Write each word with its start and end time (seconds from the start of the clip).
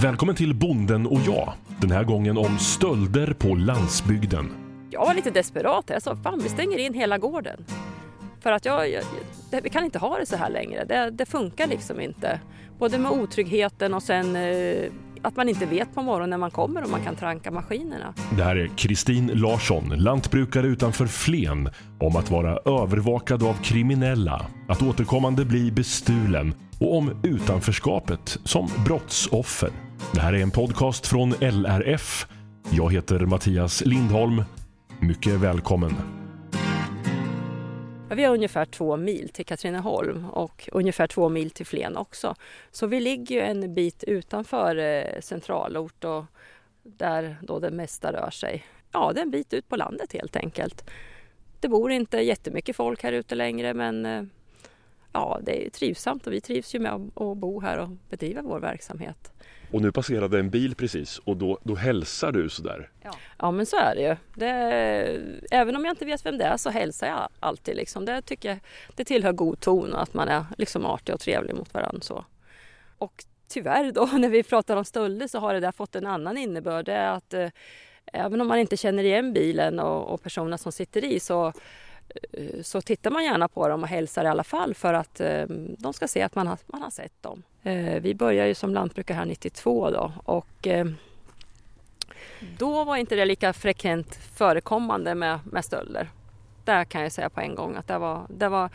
Välkommen 0.00 0.34
till 0.34 0.54
Bonden 0.54 1.06
och 1.06 1.20
jag. 1.26 1.52
Den 1.80 1.90
här 1.90 2.04
gången 2.04 2.38
om 2.38 2.58
stölder 2.58 3.32
på 3.32 3.54
landsbygden. 3.54 4.52
Jag 4.90 5.06
var 5.06 5.14
lite 5.14 5.30
desperat. 5.30 5.84
Jag 5.88 6.02
sa, 6.02 6.16
fan 6.16 6.40
vi 6.42 6.48
stänger 6.48 6.78
in 6.78 6.94
hela 6.94 7.18
gården. 7.18 7.64
För 8.40 8.52
att 8.52 8.64
jag, 8.64 8.90
jag 8.90 9.02
det, 9.50 9.60
vi 9.60 9.70
kan 9.70 9.84
inte 9.84 9.98
ha 9.98 10.18
det 10.18 10.26
så 10.26 10.36
här 10.36 10.50
längre. 10.50 10.84
Det, 10.84 11.10
det 11.10 11.26
funkar 11.26 11.66
liksom 11.66 12.00
inte. 12.00 12.40
Både 12.78 12.98
med 12.98 13.10
otryggheten 13.10 13.94
och 13.94 14.02
sen 14.02 14.36
eh, 14.36 14.90
att 15.22 15.36
man 15.36 15.48
inte 15.48 15.66
vet 15.66 15.94
på 15.94 16.02
morgonen 16.02 16.30
när 16.30 16.38
man 16.38 16.50
kommer 16.50 16.84
om 16.84 16.90
man 16.90 17.04
kan 17.04 17.16
tranka 17.16 17.50
maskinerna. 17.50 18.14
Det 18.36 18.42
här 18.42 18.56
är 18.56 18.66
Kristin 18.76 19.26
Larsson, 19.26 19.88
lantbrukare 19.88 20.66
utanför 20.66 21.06
Flen, 21.06 21.68
om 22.00 22.16
att 22.16 22.30
vara 22.30 22.82
övervakad 22.82 23.42
av 23.42 23.54
kriminella, 23.62 24.46
att 24.68 24.82
återkommande 24.82 25.44
bli 25.44 25.70
bestulen 25.70 26.54
och 26.80 26.96
om 26.96 27.20
utanförskapet 27.22 28.38
som 28.44 28.68
brottsoffer. 28.84 29.85
Det 30.14 30.20
här 30.20 30.32
är 30.32 30.42
en 30.42 30.50
podcast 30.50 31.06
från 31.06 31.30
LRF. 31.32 32.26
Jag 32.70 32.92
heter 32.92 33.18
Mattias 33.18 33.84
Lindholm. 33.84 34.42
Mycket 35.00 35.32
välkommen. 35.32 35.92
Vi 38.10 38.24
har 38.24 38.34
ungefär 38.34 38.64
två 38.64 38.96
mil 38.96 39.28
till 39.28 39.46
Katrineholm 39.46 40.24
och 40.30 40.68
ungefär 40.72 41.06
två 41.06 41.28
mil 41.28 41.50
till 41.50 41.66
Flen 41.66 41.96
också. 41.96 42.34
Så 42.70 42.86
vi 42.86 43.00
ligger 43.00 43.42
en 43.42 43.74
bit 43.74 44.04
utanför 44.04 44.76
eh, 44.76 45.20
centralort 45.20 46.04
och 46.04 46.24
där 46.82 47.36
då 47.42 47.58
det 47.58 47.70
mesta 47.70 48.12
rör 48.12 48.30
sig. 48.30 48.64
Ja, 48.92 49.12
det 49.14 49.20
är 49.20 49.24
en 49.24 49.30
bit 49.30 49.52
ut 49.52 49.68
på 49.68 49.76
landet 49.76 50.12
helt 50.12 50.36
enkelt. 50.36 50.90
Det 51.60 51.68
bor 51.68 51.90
inte 51.90 52.18
jättemycket 52.18 52.76
folk 52.76 53.02
här 53.02 53.12
ute 53.12 53.34
längre 53.34 53.74
men 53.74 54.06
eh, 54.06 54.22
ja, 55.16 55.40
det 55.42 55.66
är 55.66 55.70
trivsamt 55.70 56.26
och 56.26 56.32
vi 56.32 56.40
trivs 56.40 56.74
ju 56.74 56.78
med 56.78 56.92
att 56.94 57.36
bo 57.36 57.60
här 57.60 57.78
och 57.78 57.88
bedriva 58.10 58.42
vår 58.42 58.60
verksamhet. 58.60 59.32
Och 59.72 59.82
nu 59.82 59.92
passerade 59.92 60.38
en 60.38 60.50
bil 60.50 60.74
precis 60.74 61.18
och 61.18 61.36
då, 61.36 61.58
då 61.62 61.74
hälsar 61.74 62.32
du 62.32 62.48
sådär? 62.48 62.90
Ja. 63.02 63.10
ja 63.38 63.50
men 63.50 63.66
så 63.66 63.76
är 63.76 63.94
det 63.94 64.02
ju. 64.02 64.16
Det, 64.34 64.50
även 65.50 65.76
om 65.76 65.84
jag 65.84 65.92
inte 65.92 66.04
vet 66.04 66.26
vem 66.26 66.38
det 66.38 66.44
är 66.44 66.56
så 66.56 66.70
hälsar 66.70 67.06
jag 67.06 67.28
alltid. 67.40 67.76
Liksom. 67.76 68.04
Det 68.04 68.22
tycker 68.22 68.48
jag, 68.48 68.58
det 68.96 69.04
tillhör 69.04 69.32
god 69.32 69.60
ton 69.60 69.94
att 69.94 70.14
man 70.14 70.28
är 70.28 70.44
liksom 70.58 70.86
artig 70.86 71.14
och 71.14 71.20
trevlig 71.20 71.54
mot 71.54 71.74
varandra. 71.74 72.00
Så. 72.00 72.24
Och 72.98 73.24
tyvärr 73.48 73.92
då 73.92 74.06
när 74.12 74.28
vi 74.28 74.42
pratar 74.42 74.76
om 74.76 74.84
stölder 74.84 75.26
så 75.26 75.38
har 75.38 75.54
det 75.54 75.60
där 75.60 75.72
fått 75.72 75.96
en 75.96 76.06
annan 76.06 76.38
innebörd. 76.38 76.84
Det 76.84 76.92
är 76.92 77.10
att 77.10 77.34
eh, 77.34 77.48
även 78.12 78.40
om 78.40 78.48
man 78.48 78.58
inte 78.58 78.76
känner 78.76 79.04
igen 79.04 79.32
bilen 79.32 79.80
och, 79.80 80.08
och 80.08 80.22
personerna 80.22 80.58
som 80.58 80.72
sitter 80.72 81.04
i 81.04 81.20
så 81.20 81.52
Eh, 82.32 82.62
så 82.62 82.80
tittar 82.80 83.10
man 83.10 83.24
gärna 83.24 83.48
på 83.48 83.68
dem 83.68 83.82
och 83.82 83.88
hälsar 83.88 84.24
i 84.24 84.28
alla 84.28 84.44
fall 84.44 84.74
för 84.74 84.94
att 84.94 85.20
eh, 85.20 85.44
de 85.78 85.92
ska 85.92 86.08
se 86.08 86.22
att 86.22 86.34
man 86.34 86.46
har, 86.46 86.58
man 86.66 86.82
har 86.82 86.90
sett 86.90 87.22
dem. 87.22 87.42
Eh, 87.62 88.00
vi 88.00 88.14
började 88.14 88.48
ju 88.48 88.54
som 88.54 88.74
lantbrukare 88.74 89.16
här 89.16 89.24
92 89.24 89.90
då 89.90 90.12
och 90.24 90.66
eh, 90.66 90.86
då 92.58 92.84
var 92.84 92.96
inte 92.96 93.16
det 93.16 93.24
lika 93.24 93.52
frekvent 93.52 94.14
förekommande 94.14 95.14
med, 95.14 95.38
med 95.44 95.64
stölder. 95.64 96.10
Där 96.64 96.84
kan 96.84 97.02
jag 97.02 97.12
säga 97.12 97.30
på 97.30 97.40
en 97.40 97.54
gång 97.54 97.76
att 97.76 97.88
det 97.88 97.98
var, 97.98 98.26
det 98.28 98.48
var 98.48 98.70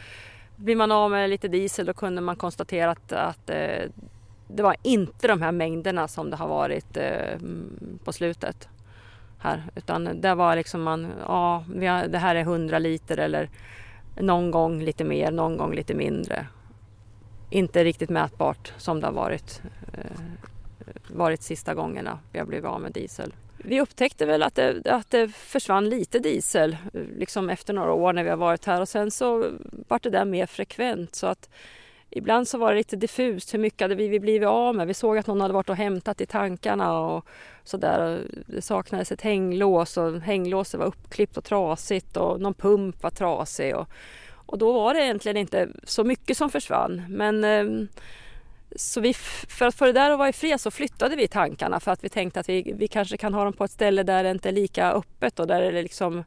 blir 0.56 0.76
man 0.76 0.92
av 0.92 1.12
med 1.12 1.30
lite 1.30 1.48
diesel 1.48 1.86
då 1.86 1.94
kunde 1.94 2.22
man 2.22 2.36
konstatera 2.36 2.92
att, 2.92 3.12
att 3.12 3.50
eh, 3.50 3.90
det 4.48 4.64
var 4.64 4.76
inte 4.84 5.28
de 5.28 5.42
här 5.42 5.52
mängderna 5.52 6.08
som 6.08 6.30
det 6.30 6.36
har 6.36 6.48
varit 6.48 6.98
mm, 6.98 8.00
på 8.04 8.14
slutet 8.14 8.70
här. 9.42 9.64
Utan 9.76 10.22
det 10.22 10.36
var 10.36 10.56
liksom 10.56 10.82
man, 10.82 11.14
ja 11.28 11.64
det 12.08 12.18
här 12.18 12.36
är 12.36 12.42
100 12.42 12.80
liter 12.80 13.18
eller 13.18 13.50
någon 14.20 14.52
gång 14.52 14.84
lite 14.84 15.04
mer, 15.04 15.32
någon 15.32 15.58
gång 15.58 15.74
lite 15.76 15.94
mindre. 15.94 16.48
Inte 17.50 17.84
riktigt 17.84 18.10
mätbart 18.10 18.74
som 18.78 19.00
det 19.00 19.08
har 19.08 19.14
varit, 19.14 19.62
eh, 19.94 20.22
varit 21.08 21.44
sista 21.44 21.74
gångerna 21.74 22.20
vi 22.32 22.40
har 22.40 22.46
blivit 22.46 22.66
av 22.66 22.82
med 22.82 22.92
diesel. 22.92 23.34
Vi 23.58 23.82
upptäckte 23.82 24.26
väl 24.26 24.44
att 24.44 24.56
det, 24.56 24.82
att 24.86 25.10
det 25.10 25.28
försvann 25.28 25.90
lite 25.90 26.20
diesel 26.20 26.78
liksom 27.18 27.50
efter 27.50 27.74
några 27.74 27.94
år 27.94 28.14
när 28.14 28.24
vi 28.24 28.30
har 28.30 28.38
varit 28.38 28.66
här 28.66 28.82
och 28.82 28.90
sen 28.90 29.12
så 29.12 29.52
vart 29.88 30.04
det 30.04 30.10
där 30.10 30.26
mer 30.26 30.46
frekvent 30.46 31.16
så 31.16 31.28
att 31.28 31.50
Ibland 32.14 32.48
så 32.48 32.58
var 32.58 32.72
det 32.72 32.78
lite 32.78 32.96
diffust 32.96 33.54
hur 33.54 33.60
mycket 33.60 33.82
hade 33.82 33.96
vi 33.96 34.20
blivit 34.20 34.48
av 34.48 34.76
med. 34.76 34.88
Vi 34.88 34.94
såg 34.94 35.18
att 35.18 35.28
någon 35.28 35.42
hade 35.42 35.54
varit 35.54 35.70
och 35.70 35.76
hämtat 35.76 36.22
i 36.22 36.26
tankarna 36.26 37.00
och 37.00 37.26
sådär. 37.64 38.28
Det 38.46 38.62
saknades 38.62 39.12
ett 39.12 39.22
hänglås 39.22 39.98
och 39.98 40.20
hänglåset 40.20 40.80
var 40.80 40.88
uppklippt 40.88 41.38
och 41.38 41.44
trasigt 41.44 42.18
och 42.18 42.42
någon 42.42 42.54
pump 42.54 43.04
var 43.04 43.10
trasig. 43.10 43.76
Och, 43.76 43.90
och 44.46 44.58
då 44.58 44.72
var 44.72 44.94
det 44.94 45.04
egentligen 45.04 45.38
inte 45.38 45.70
så 45.84 46.04
mycket 46.04 46.38
som 46.38 46.50
försvann. 46.50 47.06
Men 47.10 47.44
ehm, 47.44 47.88
så 48.76 49.02
vi, 49.02 49.14
för 49.14 49.66
att 49.66 49.76
få 49.76 49.86
det 49.86 49.94
där 49.94 50.12
att 50.12 50.20
vara 50.20 50.30
i 50.30 50.34
fred 50.34 50.62
så 50.62 50.72
flyttade 50.72 51.16
vi 51.16 51.28
tankarna 51.28 51.80
för 51.80 51.92
att 51.92 52.04
vi 52.04 52.10
tänkte 52.10 52.40
att 52.40 52.50
vi, 52.50 52.74
vi 52.78 52.88
kanske 52.88 53.18
kan 53.18 53.34
ha 53.34 53.44
dem 53.44 53.54
på 53.54 53.64
ett 53.64 53.72
ställe 53.72 54.04
där 54.04 54.24
det 54.24 54.32
inte 54.32 54.50
är 54.50 54.54
lika 54.54 54.92
öppet 54.92 55.40
och 55.40 55.48
där 55.48 55.62
det 55.62 55.68
är 55.68 55.84
liksom 55.84 56.24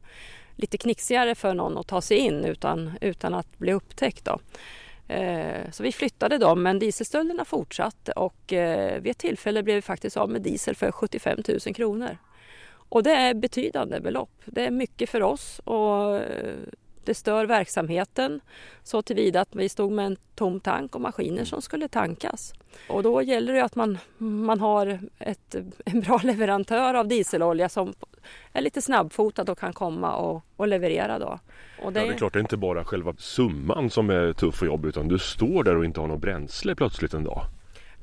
lite 0.55 0.77
knixigare 0.77 1.35
för 1.35 1.53
någon 1.53 1.77
att 1.77 1.87
ta 1.87 2.01
sig 2.01 2.17
in 2.17 2.45
utan, 2.45 2.91
utan 3.01 3.33
att 3.33 3.57
bli 3.57 3.73
upptäckt. 3.73 4.25
Då. 4.25 4.39
Eh, 5.07 5.71
så 5.71 5.83
vi 5.83 5.91
flyttade 5.91 6.37
dem 6.37 6.63
men 6.63 6.79
dieselstölderna 6.79 7.45
fortsatte 7.45 8.11
och 8.11 8.53
eh, 8.53 9.01
vid 9.01 9.11
ett 9.11 9.17
tillfälle 9.17 9.63
blev 9.63 9.75
vi 9.75 9.81
faktiskt 9.81 10.17
av 10.17 10.29
med 10.29 10.41
diesel 10.41 10.75
för 10.75 10.91
75 10.91 11.39
000 11.47 11.59
kronor. 11.59 12.17
Och 12.89 13.03
det 13.03 13.11
är 13.11 13.33
betydande 13.33 13.99
belopp. 13.99 14.41
Det 14.45 14.65
är 14.65 14.71
mycket 14.71 15.09
för 15.09 15.23
oss 15.23 15.59
och 15.63 16.15
eh, 16.15 16.55
det 17.03 17.13
stör 17.13 17.45
verksamheten 17.45 18.39
så 18.83 19.01
tillvida 19.01 19.41
att 19.41 19.55
vi 19.55 19.69
stod 19.69 19.91
med 19.91 20.05
en 20.05 20.17
tom 20.35 20.59
tank 20.59 20.95
och 20.95 21.01
maskiner 21.01 21.45
som 21.45 21.61
skulle 21.61 21.87
tankas. 21.87 22.53
Och 22.89 23.03
då 23.03 23.21
gäller 23.21 23.53
det 23.53 23.63
att 23.63 23.75
man, 23.75 23.97
man 24.17 24.59
har 24.59 24.99
ett, 25.19 25.55
en 25.85 26.01
bra 26.01 26.17
leverantör 26.23 26.93
av 26.93 27.07
dieselolja 27.07 27.69
som 27.69 27.93
är 28.53 28.61
lite 28.61 28.81
snabbfotad 28.81 29.51
och 29.51 29.59
kan 29.59 29.73
komma 29.73 30.15
och, 30.15 30.45
och 30.55 30.67
leverera 30.67 31.19
då. 31.19 31.39
Och 31.81 31.93
det... 31.93 31.99
Ja, 31.99 32.05
det 32.05 32.13
är 32.13 32.17
klart, 32.17 32.33
det 32.33 32.39
är 32.39 32.41
inte 32.41 32.57
bara 32.57 32.85
själva 32.85 33.13
summan 33.17 33.89
som 33.89 34.09
är 34.09 34.33
tuff 34.33 34.55
för 34.55 34.65
jobb 34.65 34.85
utan 34.85 35.07
du 35.07 35.19
står 35.19 35.63
där 35.63 35.77
och 35.77 35.85
inte 35.85 35.99
har 35.99 36.07
något 36.07 36.21
bränsle 36.21 36.75
plötsligt 36.75 37.13
en 37.13 37.23
dag. 37.23 37.45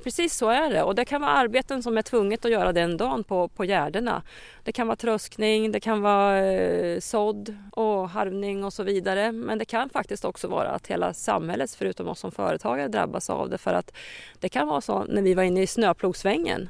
Precis 0.05 0.37
så 0.37 0.49
är 0.49 0.71
det 0.71 0.83
och 0.83 0.94
det 0.94 1.05
kan 1.05 1.21
vara 1.21 1.31
arbeten 1.31 1.83
som 1.83 1.99
är 1.99 2.03
tvunget 2.03 2.44
att 2.44 2.50
göra 2.50 2.72
den 2.72 2.97
dagen 2.97 3.25
på, 3.25 3.49
på 3.49 3.65
gärdena. 3.65 4.22
Det 4.62 4.72
kan 4.72 4.87
vara 4.87 4.97
tröskning, 4.97 5.72
det 5.72 5.81
kan 5.81 6.03
vara 6.03 6.44
eh, 6.44 7.00
sådd 7.00 7.56
och 7.72 8.09
harvning 8.09 8.65
och 8.65 8.72
så 8.72 8.83
vidare. 8.83 9.33
Men 9.33 9.59
det 9.59 9.65
kan 9.65 9.89
faktiskt 9.89 10.25
också 10.25 10.49
vara 10.49 10.69
att 10.69 10.87
hela 10.87 11.15
samhället, 11.15 11.75
förutom 11.75 12.09
oss 12.09 12.19
som 12.19 12.33
företagare, 12.33 12.89
drabbas 12.89 13.31
av 13.31 13.50
det. 13.50 13.59
För 13.59 13.75
att 13.75 13.93
det 14.41 14.49
kan 14.49 14.69
vara 14.69 14.81
så 14.81 15.04
när 15.04 15.22
vi 15.22 15.34
var 15.34 15.43
inne 15.43 15.62
i 15.62 15.66
snöplogssvängen 15.66 16.69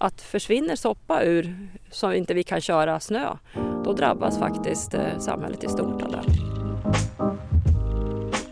att 0.00 0.20
försvinner 0.20 0.76
soppa 0.76 1.22
ur 1.22 1.68
så 1.90 2.12
inte 2.12 2.34
vi 2.34 2.42
kan 2.42 2.60
köra 2.60 3.00
snö, 3.00 3.36
då 3.84 3.92
drabbas 3.92 4.38
faktiskt 4.38 4.94
eh, 4.94 5.18
samhället 5.18 5.64
i 5.64 5.68
stort 5.68 6.02
av 6.02 6.12
det. 6.12 6.22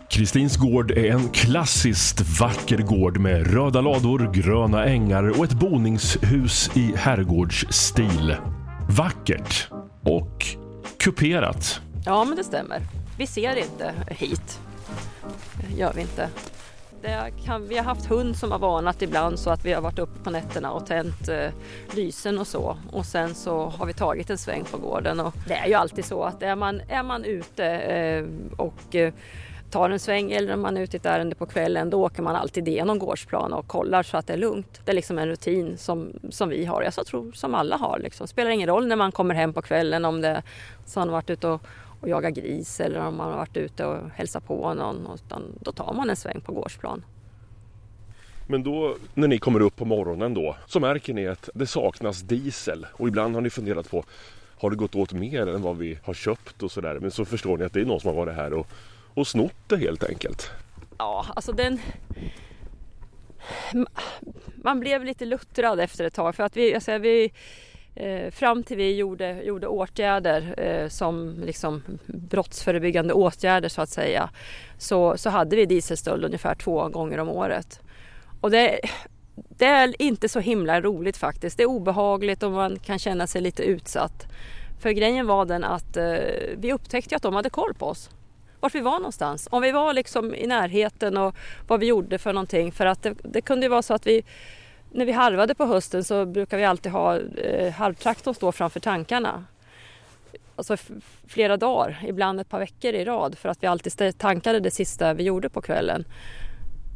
Kristins 0.09 0.57
gård 0.57 0.91
är 0.91 1.13
en 1.13 1.29
klassiskt 1.29 2.41
vacker 2.41 2.79
gård 2.79 3.19
med 3.19 3.55
röda 3.55 3.81
lador, 3.81 4.31
gröna 4.33 4.85
ängar 4.85 5.39
och 5.39 5.45
ett 5.45 5.53
boningshus 5.53 6.77
i 6.77 6.93
herrgårdsstil. 6.97 8.37
Vackert 8.97 9.69
och 10.03 10.47
kuperat. 10.99 11.81
Ja, 12.05 12.25
men 12.25 12.37
det 12.37 12.45
stämmer. 12.45 12.81
Vi 13.19 13.27
ser 13.27 13.57
inte 13.57 13.95
hit. 14.09 14.61
gör 15.77 15.93
vi 15.95 16.01
inte. 16.01 16.29
Kan, 17.45 17.69
vi 17.69 17.77
har 17.77 17.85
haft 17.85 18.07
hund 18.07 18.37
som 18.37 18.53
har 18.53 18.59
varnat 18.59 19.03
ibland 19.03 19.39
så 19.39 19.51
att 19.51 19.65
vi 19.65 19.73
har 19.73 19.83
varit 19.83 19.99
uppe 19.99 20.19
på 20.25 20.31
nätterna 20.31 20.73
och 20.73 20.87
tänt 20.87 21.29
eh, 21.29 21.51
lysen 21.93 22.39
och 22.39 22.47
så. 22.47 22.77
Och 22.93 23.07
sen 23.07 23.35
så 23.35 23.65
har 23.65 23.87
vi 23.87 23.93
tagit 23.93 24.31
en 24.31 24.39
sväng 24.39 24.65
på 24.65 24.79
gården. 24.79 25.21
Och 25.21 25.35
det 25.47 25.55
är 25.55 25.67
ju 25.67 25.75
alltid 25.75 26.05
så 26.05 26.23
att 26.23 26.43
är 26.43 26.57
man, 26.57 26.81
är 26.89 27.03
man 27.03 27.25
ute 27.25 27.67
eh, 27.67 28.25
och 28.57 28.95
eh, 28.95 29.13
tar 29.71 29.91
en 29.91 29.99
sväng 29.99 30.33
eller 30.33 30.55
om 30.55 30.61
man 30.61 30.77
är 30.77 30.81
ute 30.81 30.97
i 30.97 30.99
ett 30.99 31.07
ärende 31.07 31.35
på 31.35 31.47
kvällen 31.47 31.91
då 31.91 32.05
åker 32.05 32.23
man 32.23 32.37
alltid 32.37 32.69
igenom 32.69 32.99
gårdsplan 32.99 33.53
och 33.53 33.67
kollar 33.67 34.03
så 34.03 34.17
att 34.17 34.27
det 34.27 34.33
är 34.33 34.39
lugnt. 34.39 34.81
Det 34.85 34.91
är 34.91 34.95
liksom 34.95 35.19
en 35.19 35.29
rutin 35.29 35.79
som, 35.79 36.13
som 36.31 36.49
vi 36.49 36.65
har, 36.65 36.83
jag 36.83 37.07
tror 37.07 37.33
som 37.33 37.55
alla 37.55 37.77
har. 37.77 37.99
Liksom. 37.99 38.25
Det 38.25 38.29
spelar 38.29 38.51
ingen 38.51 38.69
roll 38.69 38.87
när 38.87 38.97
man 38.97 39.13
kommer 39.13 39.35
hem 39.35 39.53
på 39.53 39.63
kvällen 39.63 40.05
om 40.05 40.21
det 40.21 40.43
så 40.87 41.01
har 41.01 41.07
man 41.07 41.13
varit 41.13 41.31
ute 41.31 41.49
och, 41.49 41.63
och 42.01 42.09
jagat 42.09 42.35
gris 42.35 42.81
eller 42.81 43.01
om 43.01 43.17
man 43.17 43.31
har 43.31 43.37
varit 43.37 43.57
ute 43.57 43.87
och 43.87 44.11
hälsat 44.11 44.47
på 44.47 44.75
någon. 44.75 45.09
Utan 45.15 45.43
då 45.61 45.73
tar 45.73 45.95
man 45.95 46.11
en 46.11 46.17
sväng 46.17 46.41
på 46.41 46.53
gårdsplan. 46.53 47.05
Men 48.47 48.63
då 48.63 48.97
när 49.15 49.29
ni 49.29 49.39
kommer 49.39 49.61
upp 49.61 49.77
på 49.77 49.85
morgonen 49.85 50.35
då 50.35 50.57
så 50.67 50.81
märker 50.81 51.15
ni 51.15 51.27
att 51.27 51.49
det 51.55 51.67
saknas 51.67 52.21
diesel 52.21 52.87
och 52.93 53.09
ibland 53.09 53.35
har 53.35 53.41
ni 53.41 53.51
funderat 53.51 53.91
på 53.91 54.05
har 54.61 54.71
det 54.71 54.77
gått 54.77 54.95
åt 54.95 55.13
mer 55.13 55.47
än 55.47 55.63
vad 55.63 55.77
vi 55.77 55.99
har 56.05 56.15
köpt 56.15 56.63
och 56.63 56.71
sådär. 56.71 56.99
Men 57.01 57.11
så 57.11 57.25
förstår 57.25 57.59
ni 57.59 57.65
att 57.65 57.73
det 57.73 57.81
är 57.81 57.85
någon 57.85 58.01
som 58.01 58.09
har 58.09 58.17
varit 58.17 58.37
här 58.37 58.53
och 58.53 58.67
och 59.19 59.27
snott 59.27 59.55
det 59.67 59.77
helt 59.77 60.05
enkelt. 60.05 60.51
Ja, 60.99 61.27
alltså 61.37 61.53
den... 61.53 61.81
Man 64.55 64.81
blev 64.81 65.05
lite 65.05 65.25
luttrad 65.25 65.81
efter 65.81 66.05
ett 66.05 66.15
tag 66.15 66.35
för 66.35 66.43
att 66.43 66.57
vi, 66.57 66.75
alltså 66.75 66.99
vi 66.99 67.33
eh, 67.99 68.31
fram 68.31 68.63
till 68.63 68.77
vi 68.77 68.97
gjorde, 68.97 69.43
gjorde 69.43 69.67
åtgärder 69.67 70.55
eh, 70.57 70.89
som 70.89 71.41
liksom 71.45 71.83
brottsförebyggande 72.07 73.15
åtgärder 73.15 73.69
så 73.69 73.83
att 73.83 73.89
säga 73.89 74.31
så, 74.79 75.17
så 75.17 75.31
hade 75.31 75.57
vi 75.57 75.67
dieselstöld 75.67 76.25
ungefär 76.25 76.55
två 76.55 76.89
gånger 76.89 77.19
om 77.19 77.29
året. 77.29 77.81
Och 78.41 78.51
det, 78.51 78.81
det 79.35 79.65
är 79.65 80.03
inte 80.03 80.29
så 80.29 80.41
himla 80.41 80.81
roligt 80.81 81.17
faktiskt. 81.17 81.57
Det 81.57 81.63
är 81.63 81.69
obehagligt 81.69 82.43
och 82.43 82.53
man 82.53 82.79
kan 82.79 82.99
känna 82.99 83.27
sig 83.27 83.41
lite 83.41 83.63
utsatt. 83.63 84.27
För 84.81 84.91
grejen 84.91 85.27
var 85.27 85.45
den 85.45 85.65
att 85.65 85.97
eh, 85.97 86.17
vi 86.57 86.73
upptäckte 86.73 87.17
att 87.17 87.23
de 87.23 87.35
hade 87.35 87.51
koll 87.51 87.75
på 87.75 87.87
oss. 87.87 88.11
Vart 88.61 88.75
vi 88.75 88.81
var 88.81 88.99
någonstans. 88.99 89.49
Om 89.51 89.63
vi 89.63 89.73
var 89.73 89.93
liksom 89.93 90.35
i 90.35 90.47
närheten 90.47 91.17
och 91.17 91.37
vad 91.67 91.81
vi 91.81 91.87
gjorde 91.87 92.19
för 92.19 92.33
någonting. 92.33 92.73
För 92.73 92.87
att 92.87 93.03
det, 93.03 93.15
det 93.23 93.41
kunde 93.41 93.67
ju 93.67 93.71
vara 93.71 93.83
så 93.83 93.95
att 93.95 94.07
vi 94.07 94.23
när 94.91 95.05
vi 95.05 95.13
harvade 95.13 95.55
på 95.55 95.65
hösten 95.65 96.05
så 96.05 96.27
brukar 96.27 96.57
vi 96.57 96.65
alltid 96.65 96.93
ha 96.93 97.19
eh, 97.21 97.73
halvtraktorn 97.73 98.35
stå 98.35 98.53
framför 98.53 98.81
tankarna. 98.81 99.45
Alltså 100.57 100.77
flera 101.27 101.57
dagar, 101.57 102.01
ibland 102.07 102.41
ett 102.41 102.49
par 102.49 102.59
veckor 102.59 102.95
i 102.95 103.05
rad 103.05 103.39
för 103.39 103.49
att 103.49 103.63
vi 103.63 103.67
alltid 103.67 104.19
tankade 104.19 104.61
det 104.61 104.71
sista 104.71 105.15
vi 105.15 105.23
gjorde 105.23 105.49
på 105.49 105.61
kvällen. 105.61 106.05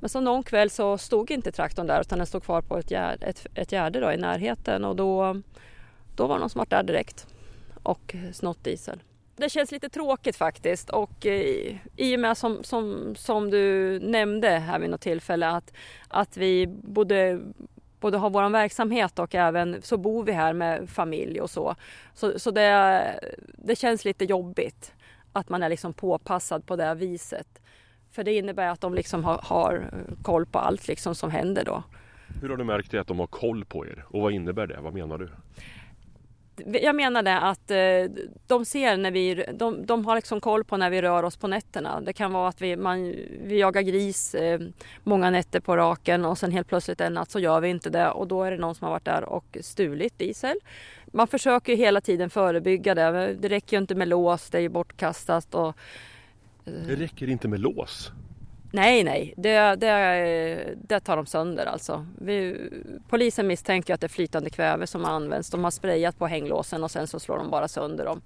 Men 0.01 0.09
så 0.09 0.21
någon 0.21 0.43
kväll 0.43 0.71
så 0.71 0.99
stod 0.99 1.31
inte 1.31 1.53
traktorn 1.53 1.87
där 1.87 2.01
utan 2.01 2.19
den 2.19 2.27
stod 2.27 2.45
kvar 2.45 2.63
på 2.63 2.79
ett, 2.79 2.91
gär, 2.91 3.17
ett, 3.21 3.47
ett 3.55 3.73
gärde 3.73 4.01
då, 4.01 4.13
i 4.13 4.17
närheten 4.17 4.85
och 4.85 4.97
då, 4.97 5.41
då 6.17 6.27
var 6.27 6.35
det 6.35 6.41
någon 6.41 6.51
som 6.51 6.59
var 6.59 6.67
där 6.67 6.83
direkt 6.83 7.27
och 7.83 8.15
snott 8.33 8.65
diesel. 8.65 8.99
Det 9.37 9.49
känns 9.49 9.73
lite 9.73 9.89
tråkigt 9.89 10.37
faktiskt 10.37 10.91
och 10.91 11.27
eh, 11.27 11.77
i 11.97 12.17
och 12.17 12.21
med 12.21 12.39
som, 12.39 12.65
som, 12.65 13.15
som 13.17 13.51
du 13.51 13.99
nämnde 14.01 14.49
här 14.49 14.79
vid 14.79 14.91
något 14.91 15.01
tillfälle 15.01 15.49
att, 15.49 15.73
att 16.09 16.37
vi 16.37 16.67
både, 16.67 17.41
både 18.03 18.19
har 18.19 18.31
vår 18.31 18.51
verksamhet 18.51 19.19
och 19.19 19.35
även 19.35 19.83
så 19.83 19.97
bor 19.97 20.25
vi 20.25 20.33
här 20.33 20.53
med 20.53 20.91
familj 20.91 21.41
och 21.41 21.51
så. 21.51 21.75
Så, 22.15 22.39
så 22.39 22.51
det, 22.51 23.03
det 23.59 23.77
känns 23.77 24.05
lite 24.05 24.25
jobbigt 24.25 24.95
att 25.33 25.49
man 25.49 25.63
är 25.63 25.69
liksom 25.69 25.93
påpassad 25.93 26.67
på 26.67 26.77
det 26.77 26.95
viset. 26.95 27.63
För 28.11 28.25
det 28.25 28.33
innebär 28.33 28.69
att 28.69 28.81
de 28.81 28.95
liksom 28.95 29.25
har, 29.25 29.41
har 29.43 29.91
koll 30.23 30.47
på 30.47 30.59
allt 30.59 30.89
liksom 30.89 31.15
som 31.15 31.31
händer 31.31 31.65
då. 31.65 31.83
Hur 32.41 32.49
har 32.49 32.57
du 32.57 32.65
märkt 32.65 32.91
det 32.91 32.99
att 32.99 33.07
de 33.07 33.19
har 33.19 33.27
koll 33.27 33.65
på 33.65 33.87
er 33.87 34.05
och 34.09 34.21
vad 34.21 34.33
innebär 34.33 34.67
det? 34.67 34.81
Vad 34.81 34.95
menar 34.95 35.19
du? 35.19 35.29
Jag 36.67 36.97
menar 36.97 37.23
det 37.23 37.39
att 37.39 37.71
eh, 37.71 38.25
de 38.47 38.65
ser 38.65 38.97
när 38.97 39.11
vi, 39.11 39.45
de, 39.55 39.87
de 39.87 40.07
har 40.07 40.17
liksom 40.17 40.41
koll 40.41 40.65
på 40.65 40.77
när 40.77 40.91
vi 40.91 41.03
rör 41.03 41.23
oss 41.23 41.37
på 41.37 41.49
nätterna. 41.49 42.01
Det 42.01 42.13
kan 42.13 42.33
vara 42.33 42.49
att 42.49 42.61
vi, 42.61 42.77
man, 42.77 43.15
vi 43.45 43.59
jagar 43.59 43.83
gris 43.83 44.35
eh, 44.35 44.61
många 45.05 45.31
nätter 45.31 45.61
på 45.61 45.77
raken 45.77 46.25
och 46.25 46.39
sen 46.39 46.53
helt 46.53 46.69
plötsligt 46.69 47.01
en 47.01 47.15
natt 47.15 47.31
så 47.31 47.39
gör 47.39 47.61
vi 47.61 47.69
inte 47.69 47.91
det 47.91 48.11
och 48.11 48.29
då 48.29 48.43
är 48.43 48.51
det 48.51 48.57
någon 48.57 48.75
som 48.75 48.85
har 48.85 48.93
varit 48.93 49.05
där 49.05 49.25
och 49.25 49.59
stulit 49.61 50.19
diesel. 50.19 50.57
Man 51.07 51.29
försöker 51.29 51.77
hela 51.77 52.01
tiden 52.01 52.31
förebygga 52.31 52.95
det. 52.95 53.35
Det 53.41 53.49
räcker 53.49 53.77
ju 53.77 53.81
inte 53.81 53.95
med 53.95 54.09
lås, 54.09 54.51
det 54.51 54.59
är 54.59 54.63
ju 54.63 54.69
bortkastat 54.69 55.55
och 55.55 55.77
eh. 56.65 56.73
det 56.87 56.95
räcker 56.95 57.29
inte 57.29 57.49
med 57.49 57.61
lås? 57.61 58.13
Nej, 58.75 59.05
nej, 59.05 59.35
det, 59.37 59.75
det, 59.77 60.75
det 60.89 61.01
tar 61.01 61.17
de 61.17 61.27
sönder 61.27 61.67
alltså. 61.67 62.07
Vi, 62.19 62.69
polisen 63.09 63.47
misstänker 63.47 63.95
att 63.95 64.01
det 64.01 64.07
är 64.07 64.09
flytande 64.09 64.51
kväve 64.51 64.87
som 64.87 65.05
används. 65.05 65.51
De 65.51 65.65
har 65.65 65.71
sprayat 65.71 66.19
på 66.19 66.27
hänglåsen 66.27 66.85
och 66.85 66.91
sen 66.91 67.07
så 67.07 67.21
slår 67.21 67.39
de 67.39 67.51
bara 67.51 67.69
sönder 67.69 68.05
dem. 68.05 68.21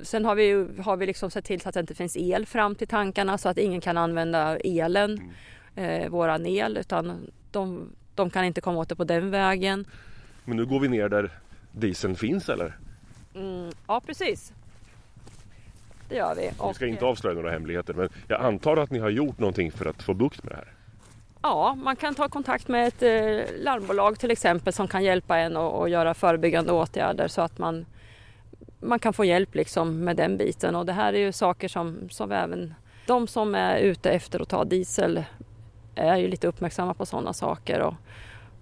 Sen 0.00 0.24
har 0.24 0.34
vi, 0.34 0.66
har 0.82 0.96
vi 0.96 1.06
liksom 1.06 1.30
sett 1.30 1.44
till 1.44 1.60
så 1.60 1.68
att 1.68 1.74
det 1.74 1.80
inte 1.80 1.94
finns 1.94 2.16
el 2.16 2.46
fram 2.46 2.74
till 2.74 2.88
tankarna 2.88 3.38
så 3.38 3.48
att 3.48 3.58
ingen 3.58 3.80
kan 3.80 3.96
använda 3.96 4.56
elen, 4.56 5.32
mm. 5.74 6.02
eh, 6.02 6.08
våran 6.08 6.46
el, 6.46 6.76
utan 6.76 7.30
de, 7.50 7.92
de 8.14 8.30
kan 8.30 8.44
inte 8.44 8.60
komma 8.60 8.78
åt 8.78 8.88
det 8.88 8.96
på 8.96 9.04
den 9.04 9.30
vägen. 9.30 9.84
Men 10.44 10.56
nu 10.56 10.66
går 10.66 10.80
vi 10.80 10.88
ner 10.88 11.08
där 11.08 11.30
dieseln 11.72 12.16
finns 12.16 12.48
eller? 12.48 12.76
Mm, 13.34 13.70
ja, 13.86 14.00
precis 14.06 14.52
det 16.08 16.14
gör 16.14 16.34
vi. 16.34 16.50
Vi 16.68 16.74
ska 16.74 16.86
inte 16.86 17.04
avslöja 17.04 17.34
några 17.34 17.50
hemligheter 17.50 17.94
men 17.94 18.08
jag 18.28 18.40
antar 18.40 18.76
att 18.76 18.90
ni 18.90 18.98
har 18.98 19.10
gjort 19.10 19.38
någonting 19.38 19.72
för 19.72 19.86
att 19.86 20.02
få 20.02 20.14
bukt 20.14 20.44
med 20.44 20.52
det 20.52 20.56
här? 20.56 20.74
Ja, 21.42 21.74
man 21.74 21.96
kan 21.96 22.14
ta 22.14 22.28
kontakt 22.28 22.68
med 22.68 22.88
ett 22.88 23.02
eh, 23.02 23.62
larmbolag 23.62 24.18
till 24.18 24.30
exempel 24.30 24.72
som 24.72 24.88
kan 24.88 25.04
hjälpa 25.04 25.38
en 25.38 25.56
att 25.56 25.90
göra 25.90 26.14
förebyggande 26.14 26.72
åtgärder 26.72 27.28
så 27.28 27.40
att 27.40 27.58
man, 27.58 27.86
man 28.80 28.98
kan 28.98 29.12
få 29.12 29.24
hjälp 29.24 29.54
liksom 29.54 30.04
med 30.04 30.16
den 30.16 30.36
biten. 30.36 30.74
Och 30.74 30.86
det 30.86 30.92
här 30.92 31.12
är 31.12 31.18
ju 31.18 31.32
saker 31.32 31.68
som, 31.68 32.08
som 32.10 32.32
även 32.32 32.74
de 33.06 33.26
som 33.26 33.54
är 33.54 33.78
ute 33.78 34.10
efter 34.10 34.40
att 34.40 34.48
ta 34.48 34.64
diesel 34.64 35.24
är 35.94 36.16
ju 36.16 36.28
lite 36.28 36.46
uppmärksamma 36.46 36.94
på 36.94 37.06
sådana 37.06 37.32
saker. 37.32 37.80
Och, 37.80 37.94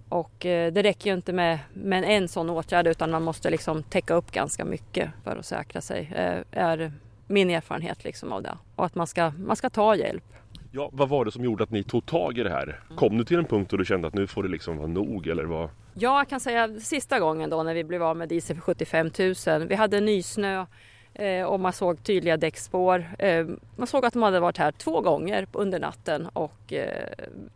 och 0.09 0.47
eh, 0.47 0.73
det 0.73 0.83
räcker 0.83 1.11
ju 1.11 1.17
inte 1.17 1.33
med, 1.33 1.59
med 1.73 2.05
en 2.05 2.29
sån 2.29 2.51
åtgärd 2.51 2.87
utan 2.87 3.11
man 3.11 3.23
måste 3.23 3.51
liksom 3.51 3.83
täcka 3.83 4.15
upp 4.15 4.33
ganska 4.33 4.65
mycket 4.65 5.11
för 5.25 5.37
att 5.37 5.47
säkra 5.47 5.81
sig. 5.81 6.13
Eh, 6.15 6.61
är 6.63 6.93
min 7.27 7.51
erfarenhet 7.51 8.05
liksom 8.05 8.33
av 8.33 8.43
det. 8.43 8.59
Och 8.77 8.85
att 8.85 8.95
man 8.95 9.07
ska, 9.07 9.33
man 9.39 9.57
ska 9.57 9.71
ta 9.71 9.97
hjälp. 9.97 10.25
Ja, 10.73 10.91
vad 10.93 11.09
var 11.09 11.25
det 11.25 11.33
som 11.33 11.45
gjorde 11.45 11.65
att 11.65 11.71
ni 11.71 11.83
tog 11.83 12.07
tag 12.07 12.39
i 12.39 12.43
det 12.43 12.51
här? 12.51 12.81
Kom 12.97 13.19
du 13.19 13.25
till 13.25 13.39
en 13.39 13.45
punkt 13.45 13.71
då 13.71 13.77
du 13.77 13.85
kände 13.85 14.09
att 14.09 14.15
nu 14.15 14.27
får 14.27 14.43
det 14.43 14.49
liksom 14.49 14.77
vara 14.77 14.87
nog 14.87 15.27
eller 15.27 15.45
vad? 15.45 15.71
Ja, 15.95 16.19
jag 16.19 16.29
kan 16.29 16.41
säga 16.41 16.81
sista 16.81 17.19
gången 17.19 17.51
då 17.51 17.63
när 17.63 17.75
vi 17.75 17.85
blev 17.85 18.03
av 18.03 18.17
med 18.17 18.29
diesel 18.29 18.57
för 18.57 18.63
75 18.63 19.11
000. 19.47 19.69
Vi 19.69 19.75
hade 19.75 20.01
nysnö 20.01 20.67
eh, 21.15 21.45
och 21.45 21.61
man 21.61 21.73
såg 21.73 22.03
tydliga 22.03 22.37
däckspår. 22.37 23.07
Eh, 23.19 23.47
man 23.77 23.87
såg 23.87 24.05
att 24.05 24.13
de 24.13 24.23
hade 24.23 24.41
varit 24.41 24.59
här 24.59 24.73
två 24.73 25.01
gånger 25.01 25.47
under 25.53 25.81
natten 25.81 26.27
och 26.27 26.73
eh, 26.73 27.09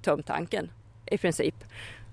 tömt 0.03 0.27
tanken 0.27 0.71
i 1.07 1.19
princip. 1.19 1.55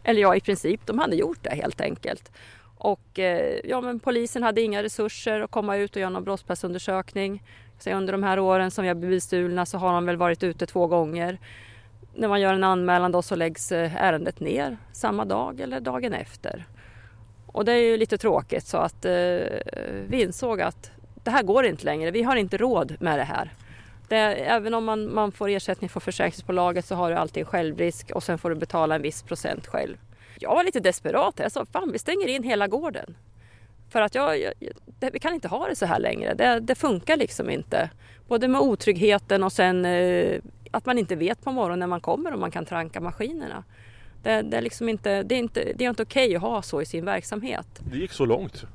Eller 0.03 0.21
ja, 0.21 0.35
i 0.35 0.41
princip, 0.41 0.85
de 0.85 0.99
hade 0.99 1.15
gjort 1.15 1.39
det 1.41 1.55
helt 1.55 1.81
enkelt. 1.81 2.31
Och 2.77 3.19
eh, 3.19 3.59
ja, 3.63 3.81
men 3.81 3.99
polisen 3.99 4.43
hade 4.43 4.61
inga 4.61 4.83
resurser 4.83 5.41
att 5.41 5.51
komma 5.51 5.77
ut 5.77 5.95
och 5.95 6.01
göra 6.01 6.09
någon 6.09 6.23
brottsplatsundersökning. 6.23 7.43
Så 7.79 7.91
under 7.91 8.11
de 8.11 8.23
här 8.23 8.39
åren 8.39 8.71
som 8.71 8.81
vi 8.81 8.87
har 8.87 8.95
blivit 8.95 9.23
stulna 9.23 9.65
så 9.65 9.77
har 9.77 9.93
de 9.93 10.05
väl 10.05 10.17
varit 10.17 10.43
ute 10.43 10.65
två 10.65 10.87
gånger. 10.87 11.37
När 12.15 12.27
man 12.27 12.41
gör 12.41 12.53
en 12.53 12.63
anmälan 12.63 13.11
då 13.11 13.21
så 13.21 13.35
läggs 13.35 13.71
eh, 13.71 13.95
ärendet 13.95 14.39
ner 14.39 14.77
samma 14.91 15.25
dag 15.25 15.59
eller 15.59 15.79
dagen 15.79 16.13
efter. 16.13 16.65
Och 17.47 17.65
det 17.65 17.71
är 17.71 17.81
ju 17.81 17.97
lite 17.97 18.17
tråkigt 18.17 18.65
så 18.65 18.77
att 18.77 19.05
eh, 19.05 19.11
vi 20.07 20.21
insåg 20.21 20.61
att 20.61 20.91
det 21.23 21.31
här 21.31 21.43
går 21.43 21.65
inte 21.65 21.85
längre. 21.85 22.11
Vi 22.11 22.23
har 22.23 22.35
inte 22.35 22.57
råd 22.57 22.95
med 22.99 23.19
det 23.19 23.23
här. 23.23 23.53
Det, 24.07 24.15
även 24.15 24.73
om 24.73 24.85
man, 24.85 25.13
man 25.13 25.31
får 25.31 25.49
ersättning 25.49 25.89
från 25.89 26.01
försäkringsbolaget 26.01 26.85
så 26.85 26.95
har 26.95 27.09
du 27.09 27.15
alltid 27.15 27.41
en 27.41 27.47
självrisk 27.47 28.11
och 28.11 28.23
sen 28.23 28.37
får 28.37 28.49
du 28.49 28.55
betala 28.55 28.95
en 28.95 29.01
viss 29.01 29.23
procent 29.23 29.67
själv. 29.67 29.97
Jag 30.39 30.55
var 30.55 30.63
lite 30.63 30.79
desperat. 30.79 31.39
Jag 31.39 31.51
sa, 31.51 31.65
fan 31.65 31.91
vi 31.91 31.99
stänger 31.99 32.27
in 32.27 32.43
hela 32.43 32.67
gården. 32.67 33.17
För 33.89 34.01
att 34.01 34.15
jag, 34.15 34.41
jag 34.41 34.53
det, 34.99 35.09
vi 35.09 35.19
kan 35.19 35.33
inte 35.33 35.47
ha 35.47 35.67
det 35.67 35.75
så 35.75 35.85
här 35.85 35.99
längre. 35.99 36.33
Det, 36.33 36.59
det, 36.59 36.75
funkar 36.75 37.17
liksom 37.17 37.49
inte. 37.49 37.89
Både 38.27 38.47
med 38.47 38.61
otryggheten 38.61 39.43
och 39.43 39.51
sen 39.51 39.85
eh, 39.85 40.39
att 40.71 40.85
man 40.85 40.97
inte 40.97 41.15
vet 41.15 41.43
på 41.43 41.51
morgonen 41.51 41.79
när 41.79 41.87
man 41.87 42.01
kommer 42.01 42.33
om 42.33 42.39
man 42.39 42.51
kan 42.51 42.65
tranka 42.65 43.01
maskinerna. 43.01 43.63
Det, 44.23 44.41
det 44.41 44.57
är 44.57 44.61
liksom 44.61 44.89
inte, 44.89 45.23
det 45.23 45.35
är 45.35 45.39
inte, 45.39 45.73
det 45.75 45.85
är 45.85 45.89
inte 45.89 46.03
okej 46.03 46.35
att 46.35 46.41
ha 46.41 46.61
så 46.61 46.81
i 46.81 46.85
sin 46.85 47.05
verksamhet. 47.05 47.67
Det 47.91 47.97
gick 47.97 48.11
så 48.11 48.25
långt? 48.25 48.65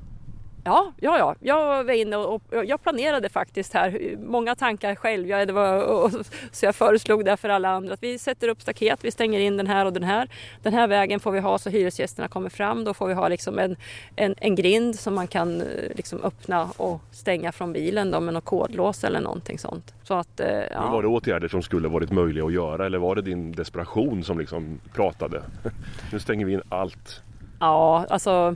Ja, 0.63 0.93
ja, 0.99 1.17
ja. 1.17 1.35
Jag 1.39 1.83
var 1.83 1.93
inne 1.93 2.17
och, 2.17 2.33
och 2.33 2.65
jag 2.65 2.83
planerade 2.83 3.29
faktiskt 3.29 3.73
här 3.73 4.17
många 4.17 4.55
tankar 4.55 4.95
själv. 4.95 5.27
Jag, 5.27 5.47
det 5.47 5.53
var, 5.53 5.83
och, 5.83 6.11
så 6.51 6.65
jag 6.65 6.75
föreslog 6.75 7.25
det 7.25 7.37
för 7.37 7.49
alla 7.49 7.69
andra 7.69 7.93
att 7.93 8.03
vi 8.03 8.19
sätter 8.19 8.47
upp 8.47 8.61
staket, 8.61 8.99
vi 9.01 9.11
stänger 9.11 9.39
in 9.39 9.57
den 9.57 9.67
här 9.67 9.85
och 9.85 9.93
den 9.93 10.03
här. 10.03 10.29
Den 10.61 10.73
här 10.73 10.87
vägen 10.87 11.19
får 11.19 11.31
vi 11.31 11.39
ha 11.39 11.57
så 11.57 11.69
hyresgästerna 11.69 12.27
kommer 12.27 12.49
fram. 12.49 12.83
Då 12.83 12.93
får 12.93 13.07
vi 13.07 13.13
ha 13.13 13.27
liksom 13.27 13.59
en, 13.59 13.75
en, 14.15 14.35
en 14.37 14.55
grind 14.55 14.95
som 14.95 15.15
man 15.15 15.27
kan 15.27 15.61
eh, 15.61 15.67
liksom 15.95 16.23
öppna 16.23 16.69
och 16.77 17.01
stänga 17.11 17.51
från 17.51 17.73
bilen 17.73 18.11
då, 18.11 18.19
med 18.19 18.33
något 18.33 18.45
kodlås 18.45 19.03
eller 19.03 19.19
någonting 19.19 19.59
sånt. 19.59 19.93
Så 20.03 20.13
att, 20.13 20.39
eh, 20.39 20.47
ja. 20.47 20.81
Men 20.81 20.91
var 20.91 21.01
det 21.01 21.07
åtgärder 21.07 21.47
som 21.47 21.61
skulle 21.61 21.87
varit 21.87 22.11
möjliga 22.11 22.45
att 22.45 22.53
göra 22.53 22.85
eller 22.85 22.97
var 22.97 23.15
det 23.15 23.21
din 23.21 23.51
desperation 23.51 24.23
som 24.23 24.39
liksom 24.39 24.79
pratade? 24.93 25.43
nu 26.11 26.19
stänger 26.19 26.45
vi 26.45 26.53
in 26.53 26.61
allt. 26.69 27.21
Ja, 27.59 28.05
alltså 28.09 28.55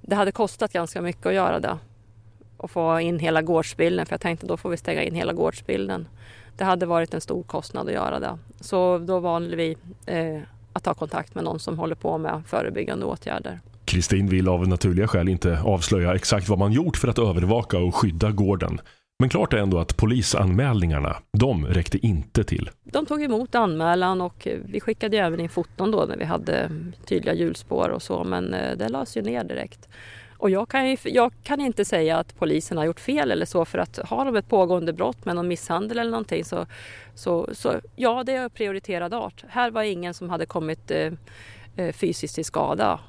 det 0.00 0.14
hade 0.14 0.32
kostat 0.32 0.72
ganska 0.72 1.02
mycket 1.02 1.26
att 1.26 1.34
göra 1.34 1.60
det. 1.60 1.78
Och 2.56 2.70
få 2.70 3.00
in 3.00 3.18
hela 3.18 3.42
gårdsbilden, 3.42 4.06
för 4.06 4.12
jag 4.12 4.20
tänkte 4.20 4.46
då 4.46 4.56
får 4.56 4.70
vi 4.70 4.76
stänga 4.76 5.02
in 5.02 5.14
hela 5.14 5.32
gårdsbilden. 5.32 6.08
Det 6.56 6.64
hade 6.64 6.86
varit 6.86 7.14
en 7.14 7.20
stor 7.20 7.42
kostnad 7.42 7.86
att 7.86 7.94
göra 7.94 8.20
det. 8.20 8.38
Så 8.60 8.98
då 8.98 9.20
valde 9.20 9.56
vi 9.56 9.76
eh, 10.06 10.40
att 10.72 10.82
ta 10.84 10.94
kontakt 10.94 11.34
med 11.34 11.44
någon 11.44 11.60
som 11.60 11.78
håller 11.78 11.94
på 11.94 12.18
med 12.18 12.42
förebyggande 12.46 13.06
åtgärder. 13.06 13.60
Kristin 13.84 14.28
vill 14.28 14.48
av 14.48 14.68
naturliga 14.68 15.08
skäl 15.08 15.28
inte 15.28 15.60
avslöja 15.60 16.14
exakt 16.14 16.48
vad 16.48 16.58
man 16.58 16.72
gjort 16.72 16.96
för 16.96 17.08
att 17.08 17.18
övervaka 17.18 17.78
och 17.78 17.94
skydda 17.94 18.30
gården. 18.30 18.80
Men 19.18 19.28
klart 19.28 19.52
är 19.52 19.58
ändå 19.58 19.78
att 19.78 19.96
polisanmälningarna, 19.96 21.16
de 21.32 21.66
räckte 21.66 22.06
inte 22.06 22.44
till. 22.44 22.70
De 22.84 23.06
tog 23.06 23.22
emot 23.22 23.54
anmälan 23.54 24.20
och 24.20 24.48
vi 24.64 24.80
skickade 24.80 25.18
även 25.18 25.40
in 25.40 25.48
foton 25.48 25.90
då 25.90 26.04
när 26.04 26.16
vi 26.16 26.24
hade 26.24 26.70
tydliga 27.06 27.34
hjulspår 27.34 27.88
och 27.88 28.02
så, 28.02 28.24
men 28.24 28.54
eh, 28.54 28.76
det 28.76 28.88
lades 28.88 29.16
ju 29.16 29.22
ner 29.22 29.44
direkt. 29.44 29.88
Och 30.38 30.50
jag 30.50 30.68
kan, 30.68 30.90
ju, 30.90 30.96
jag 31.04 31.32
kan 31.42 31.60
inte 31.60 31.84
säga 31.84 32.18
att 32.18 32.38
polisen 32.38 32.78
har 32.78 32.84
gjort 32.84 33.00
fel 33.00 33.30
eller 33.30 33.46
så 33.46 33.64
för 33.64 33.78
att 33.78 33.98
har 33.98 34.24
de 34.24 34.36
ett 34.36 34.48
pågående 34.48 34.92
brott 34.92 35.24
med 35.24 35.36
någon 35.36 35.48
misshandel 35.48 35.98
eller 35.98 36.10
någonting 36.10 36.44
så, 36.44 36.66
så, 37.14 37.48
så 37.52 37.80
ja, 37.96 38.24
det 38.24 38.32
är 38.32 38.48
prioriterad 38.48 39.14
art. 39.14 39.44
Här 39.48 39.70
var 39.70 39.82
ingen 39.82 40.14
som 40.14 40.30
hade 40.30 40.46
kommit 40.46 40.90
eh, 40.90 41.12
eh 41.76 41.92
fysiskt 41.92 42.34
till 42.34 42.44
skada. 42.44 43.00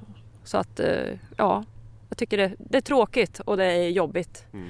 Så 0.44 0.58
att 0.58 0.80
eh, 0.80 1.20
ja, 1.38 1.64
jag 2.10 2.18
tycker 2.18 2.38
det, 2.38 2.56
det, 2.60 2.78
är 2.78 2.82
tråkigt 2.82 3.40
och 3.40 3.58
det 3.58 3.66
är 3.66 3.90
jobbigt. 3.90 4.46
Mm 4.54 4.70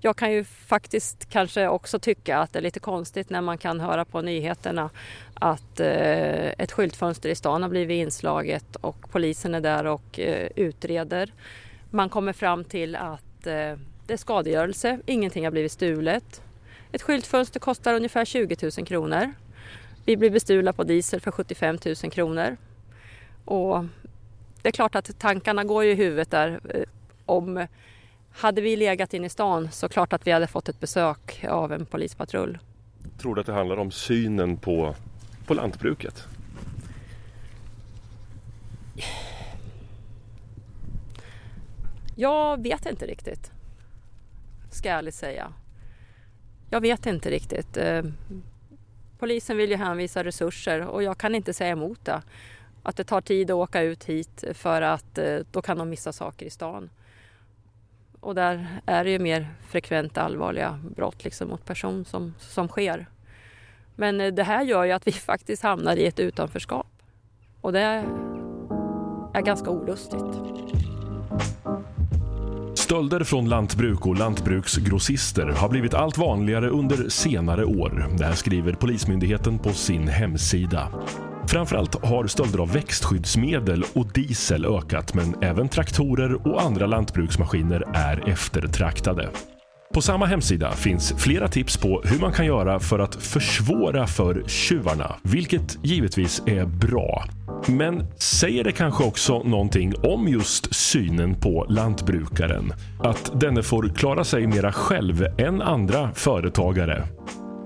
jag 0.00 0.16
kan 0.16 0.32
ju 0.32 0.44
faktiskt 0.44 1.30
kanske 1.30 1.68
också 1.68 1.98
tycka 1.98 2.38
att 2.38 2.52
det 2.52 2.58
är 2.58 2.62
lite 2.62 2.80
konstigt 2.80 3.30
när 3.30 3.40
man 3.40 3.58
kan 3.58 3.80
höra 3.80 4.04
på 4.04 4.20
nyheterna 4.20 4.90
att 5.34 5.80
eh, 5.80 6.48
ett 6.48 6.72
skyltfönster 6.72 7.28
i 7.28 7.34
stan 7.34 7.62
har 7.62 7.68
blivit 7.70 7.94
inslaget 7.94 8.76
och 8.76 9.10
polisen 9.10 9.54
är 9.54 9.60
där 9.60 9.86
och 9.86 10.20
eh, 10.20 10.48
utreder. 10.56 11.32
Man 11.90 12.08
kommer 12.08 12.32
fram 12.32 12.64
till 12.64 12.96
att 12.96 13.46
eh, 13.46 13.76
det 14.06 14.12
är 14.12 14.16
skadegörelse, 14.16 14.98
ingenting 15.06 15.44
har 15.44 15.50
blivit 15.50 15.72
stulet. 15.72 16.42
Ett 16.92 17.02
skyltfönster 17.02 17.60
kostar 17.60 17.94
ungefär 17.94 18.24
20 18.24 18.56
000 18.62 18.86
kronor. 18.86 19.32
Vi 20.04 20.16
blir 20.16 20.30
bestulna 20.30 20.72
på 20.72 20.84
diesel 20.84 21.20
för 21.20 21.30
75 21.30 21.78
000 21.84 21.94
kronor. 21.96 22.56
Och 23.44 23.84
det 24.62 24.68
är 24.68 24.72
klart 24.72 24.94
att 24.94 25.18
tankarna 25.18 25.64
går 25.64 25.84
i 25.84 25.94
huvudet 25.94 26.30
där 26.30 26.60
eh, 26.74 26.82
om 27.26 27.66
hade 28.30 28.60
vi 28.60 28.76
legat 28.76 29.14
inne 29.14 29.26
i 29.26 29.30
stan 29.30 29.68
så 29.72 29.88
klart 29.88 30.12
att 30.12 30.26
vi 30.26 30.30
hade 30.30 30.46
fått 30.46 30.68
ett 30.68 30.80
besök 30.80 31.44
av 31.48 31.72
en 31.72 31.86
polispatrull. 31.86 32.58
Tror 33.18 33.34
du 33.34 33.40
att 33.40 33.46
det 33.46 33.52
handlar 33.52 33.76
om 33.76 33.90
synen 33.90 34.56
på, 34.56 34.94
på 35.46 35.54
lantbruket? 35.54 36.26
Jag 42.16 42.62
vet 42.62 42.86
inte 42.86 43.06
riktigt. 43.06 43.52
Ska 44.70 44.88
jag 44.88 44.98
ärligt 44.98 45.14
säga. 45.14 45.52
Jag 46.70 46.80
vet 46.80 47.06
inte 47.06 47.30
riktigt. 47.30 47.76
Eh, 47.76 48.02
polisen 49.18 49.56
vill 49.56 49.70
ju 49.70 49.76
hänvisa 49.76 50.24
resurser 50.24 50.86
och 50.86 51.02
jag 51.02 51.18
kan 51.18 51.34
inte 51.34 51.54
säga 51.54 51.70
emot 51.70 52.04
det. 52.04 52.22
Att 52.82 52.96
det 52.96 53.04
tar 53.04 53.20
tid 53.20 53.50
att 53.50 53.54
åka 53.54 53.82
ut 53.82 54.04
hit 54.04 54.44
för 54.52 54.82
att 54.82 55.18
eh, 55.18 55.38
då 55.50 55.62
kan 55.62 55.78
de 55.78 55.88
missa 55.88 56.12
saker 56.12 56.46
i 56.46 56.50
stan. 56.50 56.90
Och 58.20 58.34
där 58.34 58.80
är 58.86 59.04
det 59.04 59.10
ju 59.10 59.18
mer 59.18 59.48
frekvent 59.68 60.18
allvarliga 60.18 60.80
brott 60.96 61.24
liksom 61.24 61.48
mot 61.48 61.64
person 61.64 62.04
som, 62.04 62.34
som 62.38 62.68
sker. 62.68 63.06
Men 63.94 64.20
eh, 64.20 64.32
det 64.32 64.42
här 64.42 64.64
gör 64.64 64.84
ju 64.84 64.92
att 64.92 65.06
vi 65.06 65.12
faktiskt 65.30 65.62
hamnar 65.62 65.96
i 65.96 66.06
ett 66.06 66.20
utanförskap. 66.20 66.86
Och 67.60 67.72
det 67.72 68.04
är 69.34 69.42
ganska 69.42 69.70
olustigt. 69.70 70.24
Stölder 72.74 73.24
från 73.24 73.48
lantbruk 73.48 74.06
och 74.06 74.16
lantbruksgrossister 74.16 75.46
har 75.46 75.68
blivit 75.68 75.94
allt 75.94 76.18
vanligare 76.18 76.68
under 76.68 77.08
senare 77.08 77.64
år. 77.64 78.06
Det 78.18 78.24
här 78.24 78.34
skriver 78.34 78.72
Polismyndigheten 78.72 79.58
på 79.58 79.68
sin 79.68 80.08
hemsida. 80.08 80.88
Framförallt 81.46 82.04
har 82.04 82.26
stölder 82.26 82.58
av 82.58 82.72
växtskyddsmedel 82.72 83.84
och 83.94 84.12
diesel 84.12 84.64
ökat 84.64 85.14
men 85.14 85.34
även 85.42 85.68
traktorer 85.68 86.48
och 86.48 86.62
andra 86.62 86.86
lantbruksmaskiner 86.86 87.84
är 87.94 88.28
eftertraktade. 88.28 89.28
På 89.94 90.00
samma 90.00 90.26
hemsida 90.26 90.70
finns 90.70 91.14
flera 91.18 91.48
tips 91.48 91.76
på 91.76 92.02
hur 92.04 92.20
man 92.20 92.32
kan 92.32 92.46
göra 92.46 92.80
för 92.80 92.98
att 92.98 93.14
försvåra 93.14 94.06
för 94.06 94.44
tjuvarna, 94.46 95.16
vilket 95.22 95.78
givetvis 95.84 96.42
är 96.46 96.64
bra. 96.64 97.24
Men 97.68 98.06
säger 98.16 98.64
det 98.64 98.72
kanske 98.72 99.04
också 99.04 99.42
någonting 99.42 99.94
om 100.02 100.28
just 100.28 100.74
synen 100.74 101.34
på 101.34 101.66
lantbrukaren? 101.68 102.72
Att 102.98 103.40
denne 103.40 103.62
får 103.62 103.88
klara 103.88 104.24
sig 104.24 104.46
mera 104.46 104.72
själv 104.72 105.26
än 105.38 105.62
andra 105.62 106.10
företagare? 106.14 107.04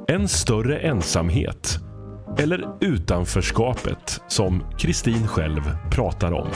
En 0.09 0.28
större 0.28 0.78
ensamhet? 0.78 1.78
Eller 2.38 2.69
utanförskapet 2.81 4.23
som 4.29 4.64
Kristin 4.79 5.26
själv 5.26 5.61
pratar 5.91 6.33
om? 6.33 6.49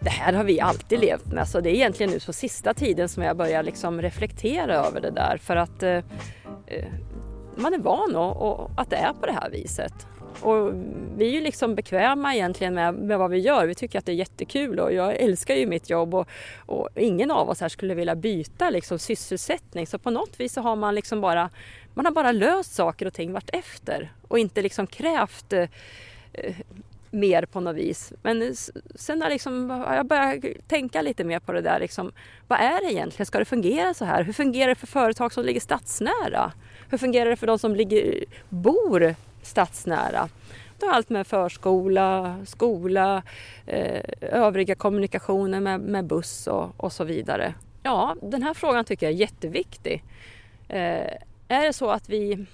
Det 0.00 0.10
här 0.10 0.32
har 0.32 0.44
vi 0.44 0.60
alltid 0.60 1.00
levt 1.00 1.26
med, 1.26 1.48
så 1.48 1.60
det 1.60 1.70
är 1.70 1.74
egentligen 1.74 2.12
nu 2.12 2.20
på 2.20 2.32
sista 2.32 2.74
tiden 2.74 3.08
som 3.08 3.22
jag 3.22 3.36
börjar 3.36 3.62
liksom 3.62 4.02
reflektera 4.02 4.74
över 4.74 5.00
det 5.00 5.10
där 5.10 5.38
för 5.42 5.56
att 5.56 5.82
eh, 5.82 5.90
eh 5.90 6.84
man 7.56 7.74
är 7.74 7.78
van 7.78 8.16
att, 8.16 8.70
att 8.80 8.90
det 8.90 8.96
är 8.96 9.12
på 9.12 9.26
det 9.26 9.32
här 9.32 9.50
viset. 9.50 10.06
Och 10.40 10.72
vi 11.16 11.26
är 11.26 11.30
ju 11.30 11.40
liksom 11.40 11.74
bekväma 11.74 12.34
egentligen 12.34 12.74
med, 12.74 12.94
med 12.94 13.18
vad 13.18 13.30
vi 13.30 13.38
gör. 13.38 13.66
Vi 13.66 13.74
tycker 13.74 13.98
att 13.98 14.06
det 14.06 14.12
är 14.12 14.16
jättekul 14.16 14.80
och 14.80 14.92
jag 14.92 15.16
älskar 15.16 15.54
ju 15.54 15.66
mitt 15.66 15.90
jobb 15.90 16.14
och, 16.14 16.28
och 16.66 16.88
ingen 16.94 17.30
av 17.30 17.48
oss 17.48 17.60
här 17.60 17.68
skulle 17.68 17.94
vilja 17.94 18.14
byta 18.14 18.70
liksom 18.70 18.98
sysselsättning. 18.98 19.86
Så 19.86 19.98
på 19.98 20.10
något 20.10 20.40
vis 20.40 20.52
så 20.52 20.60
har 20.60 20.76
man 20.76 20.94
liksom 20.94 21.20
bara, 21.20 21.50
man 21.94 22.04
har 22.04 22.12
bara 22.12 22.32
löst 22.32 22.74
saker 22.74 23.06
och 23.06 23.14
ting 23.14 23.32
vart 23.32 23.50
efter 23.52 24.12
och 24.28 24.38
inte 24.38 24.62
liksom 24.62 24.86
krävt 24.86 25.52
eh, 25.52 25.68
mer 27.14 27.46
på 27.46 27.60
något 27.60 27.76
vis. 27.76 28.12
Men 28.22 28.54
sen 28.94 29.22
har 29.22 29.30
liksom, 29.30 29.84
jag 29.88 30.06
börjat 30.06 30.44
tänka 30.68 31.02
lite 31.02 31.24
mer 31.24 31.38
på 31.38 31.52
det 31.52 31.60
där. 31.60 31.80
Liksom, 31.80 32.12
vad 32.48 32.60
är 32.60 32.86
det 32.86 32.92
egentligen? 32.92 33.26
Ska 33.26 33.38
det 33.38 33.44
fungera 33.44 33.94
så 33.94 34.04
här? 34.04 34.22
Hur 34.22 34.32
fungerar 34.32 34.68
det 34.68 34.74
för 34.74 34.86
företag 34.86 35.32
som 35.32 35.44
ligger 35.44 35.60
stadsnära? 35.60 36.52
Hur 36.90 36.98
fungerar 36.98 37.30
det 37.30 37.36
för 37.36 37.46
de 37.46 37.58
som 37.58 37.76
ligger, 37.76 38.24
bor 38.48 39.14
stadsnära? 39.44 40.28
Det 40.78 40.86
har 40.86 40.92
allt 40.92 41.10
med 41.10 41.26
förskola, 41.26 42.36
skola, 42.46 43.22
eh, 43.66 44.02
övriga 44.20 44.74
kommunikationer 44.74 45.60
med, 45.60 45.80
med 45.80 46.04
buss 46.04 46.46
och, 46.46 46.70
och, 46.76 46.92
så 46.92 47.04
vidare. 47.04 47.54
Ja, 47.82 48.16
den 48.22 48.42
här 48.42 48.54
frågan 48.54 48.84
tycker 48.84 49.06
jag 49.06 49.12
är 49.12 49.18
jätteviktig. 49.18 50.04
Eh, 50.68 51.12
är 51.48 51.66
det 51.66 51.72
så 51.72 51.90
att 51.90 52.08
vi 52.08 52.46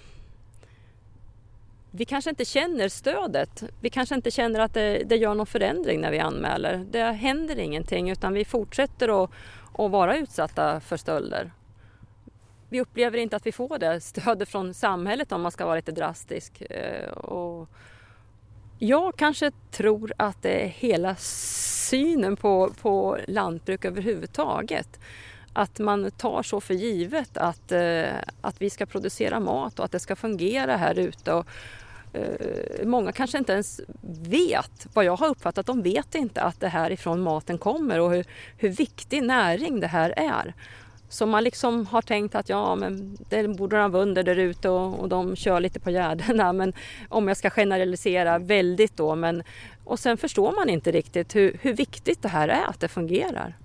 vi 1.90 2.04
kanske 2.04 2.30
inte 2.30 2.44
känner 2.44 2.88
stödet. 2.88 3.62
Vi 3.80 3.90
kanske 3.90 4.14
inte 4.14 4.30
känner 4.30 4.60
att 4.60 4.74
det, 4.74 5.02
det, 5.06 5.16
gör 5.16 5.34
någon 5.34 5.46
förändring 5.46 6.00
när 6.00 6.10
vi 6.10 6.18
anmäler. 6.18 6.86
Det 6.90 7.02
händer 7.02 7.58
ingenting 7.58 8.10
utan 8.10 8.32
vi 8.32 8.44
fortsätter 8.44 9.24
att, 9.24 9.30
att 9.78 9.90
vara 9.90 10.16
utsatta 10.16 10.80
för 10.80 10.96
stölder. 10.96 11.50
Vi 12.70 12.80
upplever 12.80 13.18
inte 13.18 13.36
att 13.36 13.46
vi 13.46 13.52
får 13.52 13.78
det 13.78 14.00
stödet 14.00 14.48
från 14.48 14.74
samhället 14.74 15.32
om 15.32 15.42
man 15.42 15.52
ska 15.52 15.64
vara 15.64 15.76
lite 15.76 15.92
drastisk. 15.92 16.60
Eh, 16.60 17.10
och 17.10 17.68
jag 18.78 19.16
kanske 19.16 19.50
tror 19.70 20.12
att 20.16 20.42
det 20.42 20.64
är 20.64 20.68
hela 20.68 21.16
synen 21.16 22.36
på, 22.36 22.72
på 22.80 23.18
lantbruk 23.28 23.84
överhuvudtaget. 23.84 25.00
Att 25.52 25.78
man 25.78 26.10
tar 26.10 26.42
så 26.42 26.60
för 26.60 26.74
givet 26.74 27.36
att, 27.36 27.72
eh, 27.72 28.04
att 28.40 28.62
vi 28.62 28.70
ska 28.70 28.86
producera 28.86 29.40
mat 29.40 29.78
och 29.78 29.84
att 29.84 29.92
det 29.92 30.00
ska 30.00 30.16
fungera 30.16 30.76
här 30.76 30.98
ute. 30.98 31.32
Och, 31.32 31.46
eh, 32.12 32.86
många 32.86 33.12
kanske 33.12 33.38
inte 33.38 33.52
ens 33.52 33.80
vet, 34.22 34.86
vad 34.94 35.04
jag 35.04 35.16
har 35.16 35.28
uppfattat, 35.28 35.66
de 35.66 35.82
vet 35.82 36.14
inte 36.14 36.42
att 36.42 36.60
det 36.60 36.68
här 36.68 36.92
ifrån 36.92 37.20
maten 37.20 37.58
kommer 37.58 38.00
och 38.00 38.10
hur, 38.10 38.24
hur 38.56 38.68
viktig 38.68 39.22
näring 39.22 39.80
det 39.80 39.86
här 39.86 40.14
är. 40.16 40.54
Så 41.10 41.26
man 41.26 41.44
liksom 41.44 41.86
har 41.86 42.02
tänkt 42.02 42.34
att 42.34 42.48
ja, 42.48 42.74
men 42.74 43.16
det 43.28 43.48
borde 43.48 43.88
vara 43.88 44.02
under 44.02 44.22
där 44.22 44.36
ute 44.36 44.68
och, 44.68 45.00
och, 45.00 45.08
de 45.08 45.36
kör 45.36 45.60
lite 45.60 45.80
på 45.80 45.90
gärdena. 45.90 46.52
Men 46.60 46.72
om 47.08 47.28
jag 47.28 47.36
ska 47.36 47.50
generalisera 47.50 48.38
väldigt 48.38 48.96
då. 48.96 49.14
Men, 49.14 49.42
och 49.84 49.98
sen 49.98 50.16
förstår 50.16 50.52
man 50.52 50.68
inte 50.68 50.90
riktigt 50.90 51.36
hur, 51.36 51.56
hur 51.62 51.72
viktigt 51.72 52.22
det 52.22 52.28
här 52.28 52.48
är 52.48 52.64
att 52.66 52.80
det 52.80 52.88
fungerar. 52.88 53.56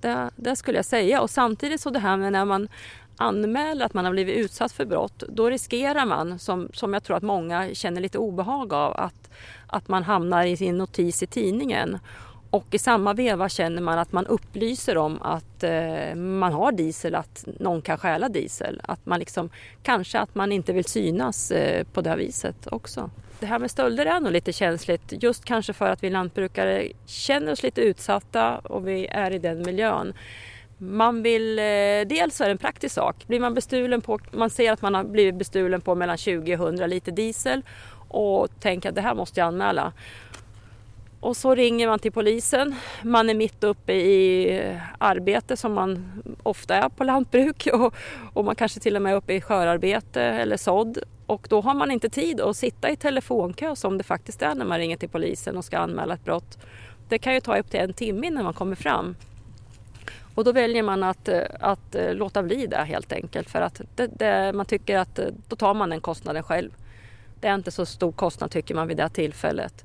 Det, 0.00 0.30
det, 0.36 0.56
skulle 0.56 0.78
jag 0.78 0.84
säga. 0.84 1.20
Och 1.20 1.30
samtidigt 1.30 1.80
så 1.80 1.90
det 1.90 1.98
här 1.98 2.16
med 2.16 2.32
när 2.32 2.44
man 2.44 2.68
anmäler 3.16 3.86
att 3.86 3.94
man 3.94 4.04
har 4.04 4.12
blivit 4.12 4.36
utsatt 4.36 4.72
för 4.72 4.84
brott, 4.84 5.22
då 5.28 5.50
riskerar 5.50 6.06
man, 6.06 6.38
som, 6.38 6.68
som 6.72 6.94
jag 6.94 7.02
tror 7.02 7.16
att 7.16 7.22
många 7.22 7.74
känner 7.74 8.00
lite 8.00 8.18
obehag 8.18 8.72
av, 8.72 8.96
att, 8.96 9.30
att 9.66 9.88
man 9.88 10.02
hamnar 10.02 10.44
i 10.44 10.56
sin 10.56 10.78
notis 10.78 11.22
i 11.22 11.26
tidningen. 11.26 11.98
Och 12.50 12.66
i 12.70 12.78
samma 12.78 13.14
veva 13.14 13.48
känner 13.48 13.82
man 13.82 13.98
att 13.98 14.12
man 14.12 14.26
upplyser 14.26 14.98
om 14.98 15.22
att 15.22 15.62
eh, 15.62 16.14
man 16.14 16.52
har 16.52 16.72
diesel, 16.72 17.14
att 17.14 17.44
någon 17.60 17.82
kan 17.82 17.98
stjäla 17.98 18.28
diesel. 18.28 18.80
Att 18.84 19.06
man 19.06 19.18
liksom, 19.18 19.50
kanske 19.82 20.18
att 20.18 20.34
man 20.34 20.52
inte 20.52 20.72
vill 20.72 20.84
synas 20.84 21.50
eh, 21.50 21.84
på 21.92 22.00
det 22.00 22.10
här 22.10 22.16
viset 22.16 22.66
också. 22.66 23.10
Det 23.40 23.46
här 23.46 23.58
med 23.58 23.70
stölder 23.70 24.06
är 24.06 24.20
nog 24.20 24.32
lite 24.32 24.52
känsligt 24.52 25.22
just 25.22 25.44
kanske 25.44 25.72
för 25.72 25.90
att 25.90 26.02
vi 26.02 26.10
lantbrukare 26.10 26.88
känner 27.06 27.52
oss 27.52 27.62
lite 27.62 27.80
utsatta 27.80 28.58
och 28.58 28.88
vi 28.88 29.06
är 29.06 29.30
i 29.30 29.38
den 29.38 29.62
miljön. 29.62 30.14
Man 30.78 31.22
vill, 31.22 31.58
eh, 31.58 31.62
dels 32.06 32.40
är 32.40 32.44
det 32.44 32.50
en 32.50 32.58
praktisk 32.58 32.94
sak. 32.94 33.24
Blir 33.26 33.40
man 33.40 33.54
bestulen 33.54 34.00
på, 34.00 34.18
man 34.32 34.50
ser 34.50 34.72
att 34.72 34.82
man 34.82 34.94
har 34.94 35.04
blivit 35.04 35.34
bestulen 35.34 35.80
på 35.80 35.94
mellan 35.94 36.16
20 36.16 36.56
och 36.56 36.66
100 36.66 36.86
liter 36.86 37.12
diesel 37.12 37.62
och 38.08 38.48
tänker 38.60 38.88
att 38.88 38.94
det 38.94 39.00
här 39.00 39.14
måste 39.14 39.40
jag 39.40 39.46
anmäla. 39.46 39.92
Och 41.20 41.36
så 41.36 41.54
ringer 41.54 41.88
man 41.88 41.98
till 41.98 42.12
polisen. 42.12 42.74
Man 43.02 43.30
är 43.30 43.34
mitt 43.34 43.64
uppe 43.64 43.92
i 43.92 44.78
arbete 44.98 45.56
som 45.56 45.72
man 45.72 46.22
ofta 46.42 46.74
är 46.74 46.88
på 46.88 47.04
lantbruk 47.04 47.68
och, 47.72 47.94
och 48.32 48.44
man 48.44 48.56
kanske 48.56 48.80
till 48.80 48.96
och 48.96 49.02
med 49.02 49.12
är 49.12 49.16
uppe 49.16 49.34
i 49.34 49.40
skörarbete 49.40 50.22
eller 50.22 50.56
sådd. 50.56 50.98
Och 51.26 51.46
då 51.50 51.60
har 51.60 51.74
man 51.74 51.90
inte 51.90 52.08
tid 52.08 52.40
att 52.40 52.56
sitta 52.56 52.90
i 52.90 52.96
telefonkö 52.96 53.76
som 53.76 53.98
det 53.98 54.04
faktiskt 54.04 54.42
är 54.42 54.54
när 54.54 54.64
man 54.64 54.78
ringer 54.78 54.96
till 54.96 55.08
polisen 55.08 55.56
och 55.56 55.64
ska 55.64 55.78
anmäla 55.78 56.14
ett 56.14 56.24
brott. 56.24 56.58
Det 57.08 57.18
kan 57.18 57.34
ju 57.34 57.40
ta 57.40 57.58
upp 57.58 57.70
till 57.70 57.80
en 57.80 57.92
timme 57.92 58.26
innan 58.26 58.44
man 58.44 58.54
kommer 58.54 58.76
fram. 58.76 59.14
Och 60.34 60.44
då 60.44 60.52
väljer 60.52 60.82
man 60.82 61.02
att, 61.02 61.28
eh, 61.28 61.42
att 61.60 61.94
eh, 61.94 62.14
låta 62.14 62.42
bli 62.42 62.66
det 62.66 62.76
helt 62.76 63.12
enkelt 63.12 63.50
för 63.50 63.60
att 63.60 63.80
det, 63.94 64.06
det, 64.06 64.52
man 64.54 64.66
tycker 64.66 64.98
att 64.98 65.18
eh, 65.18 65.26
då 65.48 65.56
tar 65.56 65.74
man 65.74 65.90
den 65.90 66.00
kostnaden 66.00 66.42
själv. 66.42 66.70
Det 67.40 67.48
är 67.48 67.54
inte 67.54 67.70
så 67.70 67.86
stor 67.86 68.12
kostnad 68.12 68.50
tycker 68.50 68.74
man 68.74 68.88
vid 68.88 68.96
det 68.96 69.08
tillfället. 69.08 69.84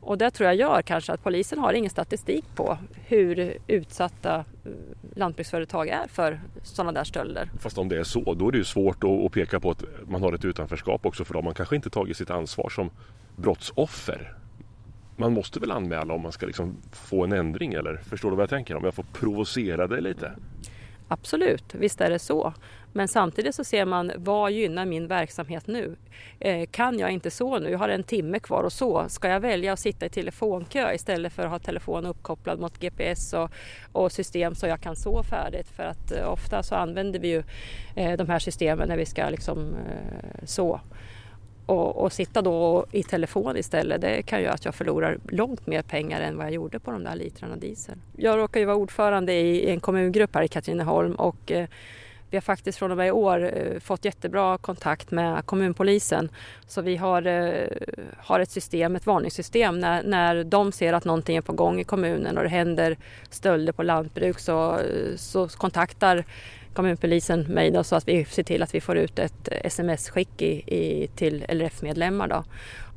Och 0.00 0.18
det 0.18 0.30
tror 0.30 0.46
jag 0.46 0.56
gör 0.56 0.82
kanske 0.82 1.12
att 1.12 1.22
polisen 1.22 1.58
har 1.58 1.72
ingen 1.72 1.90
statistik 1.90 2.44
på 2.54 2.78
hur 3.06 3.58
utsatta 3.66 4.34
eh, 4.36 4.72
lantbruksföretag 5.14 5.88
är 5.88 6.06
för 6.08 6.40
sådana 6.62 6.92
där 6.92 7.04
stölder. 7.04 7.50
Fast 7.58 7.78
om 7.78 7.88
det 7.88 7.98
är 7.98 8.04
så, 8.04 8.34
då 8.34 8.48
är 8.48 8.52
det 8.52 8.58
ju 8.58 8.64
svårt 8.64 9.04
att 9.04 9.32
peka 9.32 9.60
på 9.60 9.70
att 9.70 9.84
man 10.08 10.22
har 10.22 10.32
ett 10.32 10.44
utanförskap 10.44 11.06
också 11.06 11.24
för 11.24 11.34
dem. 11.34 11.44
Man 11.44 11.54
kanske 11.54 11.76
inte 11.76 11.90
tagit 11.90 12.16
sitt 12.16 12.30
ansvar 12.30 12.68
som 12.68 12.90
brottsoffer. 13.36 14.34
Man 15.16 15.32
måste 15.32 15.60
väl 15.60 15.70
anmäla 15.70 16.14
om 16.14 16.22
man 16.22 16.32
ska 16.32 16.46
liksom 16.46 16.76
få 16.92 17.24
en 17.24 17.32
ändring 17.32 17.74
eller 17.74 17.96
förstår 17.96 18.30
du 18.30 18.36
vad 18.36 18.42
jag 18.42 18.50
tänker? 18.50 18.76
Om 18.76 18.84
jag 18.84 18.94
får 18.94 19.04
provocera 19.12 19.86
dig 19.86 20.02
lite? 20.02 20.32
Absolut, 21.12 21.74
visst 21.74 22.00
är 22.00 22.10
det 22.10 22.18
så. 22.18 22.52
Men 22.92 23.08
samtidigt 23.08 23.54
så 23.54 23.64
ser 23.64 23.84
man 23.84 24.12
vad 24.16 24.52
gynnar 24.52 24.86
min 24.86 25.06
verksamhet 25.06 25.66
nu? 25.66 25.96
Eh, 26.40 26.66
kan 26.70 26.98
jag 26.98 27.10
inte 27.10 27.30
så 27.30 27.58
nu? 27.58 27.70
Jag 27.70 27.78
har 27.78 27.88
en 27.88 28.02
timme 28.02 28.38
kvar 28.38 28.62
och 28.62 28.72
så. 28.72 29.04
Ska 29.08 29.28
jag 29.28 29.40
välja 29.40 29.72
att 29.72 29.78
sitta 29.78 30.06
i 30.06 30.08
telefonkö 30.08 30.92
istället 30.94 31.32
för 31.32 31.42
att 31.42 31.50
ha 31.50 31.58
telefonen 31.58 32.10
uppkopplad 32.10 32.60
mot 32.60 32.78
GPS 32.78 33.32
och, 33.32 33.50
och 33.92 34.12
system 34.12 34.54
så 34.54 34.66
jag 34.66 34.80
kan 34.80 34.96
så 34.96 35.22
färdigt? 35.22 35.68
För 35.68 35.82
att 35.82 36.12
eh, 36.12 36.32
ofta 36.32 36.62
så 36.62 36.74
använder 36.74 37.20
vi 37.20 37.28
ju 37.28 37.42
eh, 37.96 38.16
de 38.16 38.28
här 38.28 38.38
systemen 38.38 38.88
när 38.88 38.96
vi 38.96 39.06
ska 39.06 39.30
liksom 39.30 39.74
eh, 39.74 40.44
så. 40.44 40.80
Och, 41.70 42.02
och, 42.02 42.12
sitta 42.12 42.42
då 42.42 42.86
i 42.92 43.02
telefon 43.02 43.56
istället, 43.56 44.00
det 44.00 44.22
kan 44.22 44.42
göra 44.42 44.52
att 44.52 44.64
jag 44.64 44.74
förlorar 44.74 45.18
långt 45.28 45.66
mer 45.66 45.82
pengar 45.82 46.20
än 46.20 46.36
vad 46.36 46.46
jag 46.46 46.52
gjorde 46.52 46.78
på 46.78 46.90
de 46.90 47.04
där 47.04 47.14
litrarna 47.14 47.56
diesel. 47.56 47.94
Jag 48.16 48.38
råkar 48.38 48.60
ju 48.60 48.66
vara 48.66 48.76
ordförande 48.76 49.32
i 49.32 49.70
en 49.70 49.80
kommungrupp 49.80 50.34
här 50.34 50.42
i 50.42 50.48
Katrineholm 50.48 51.14
och 51.14 51.52
eh, 51.52 51.68
vi 52.30 52.36
har 52.36 52.42
faktiskt 52.42 52.78
från 52.78 52.90
och 52.90 52.96
med 52.96 53.08
i 53.08 53.10
år 53.10 53.52
eh, 53.56 53.80
fått 53.80 54.04
jättebra 54.04 54.58
kontakt 54.58 55.10
med 55.10 55.46
kommunpolisen. 55.46 56.28
Så 56.66 56.82
vi 56.82 56.96
har, 56.96 57.26
eh, 57.26 57.68
har 58.18 58.40
ett 58.40 58.50
system, 58.50 58.96
ett 58.96 59.06
varningssystem 59.06 59.80
när, 59.80 60.02
när 60.02 60.44
de 60.44 60.72
ser 60.72 60.92
att 60.92 61.04
någonting 61.04 61.36
är 61.36 61.40
på 61.40 61.52
gång 61.52 61.80
i 61.80 61.84
kommunen 61.84 62.36
och 62.38 62.42
det 62.42 62.48
händer 62.48 62.96
stölder 63.30 63.72
på 63.72 63.82
lantbruk 63.82 64.38
så, 64.38 64.78
eh, 64.78 65.16
så 65.16 65.48
kontaktar 65.48 66.24
kommunpolisen 66.74 67.40
mig 67.40 67.70
då, 67.70 67.84
så 67.84 67.96
att 67.96 68.08
vi 68.08 68.24
ser 68.24 68.42
till 68.42 68.62
att 68.62 68.74
vi 68.74 68.80
får 68.80 68.96
ut 68.96 69.18
ett 69.18 69.48
sms-skick 69.64 70.42
i, 70.42 70.76
i, 70.76 71.06
till 71.06 71.44
LRF-medlemmar. 71.48 72.28
Då. 72.28 72.44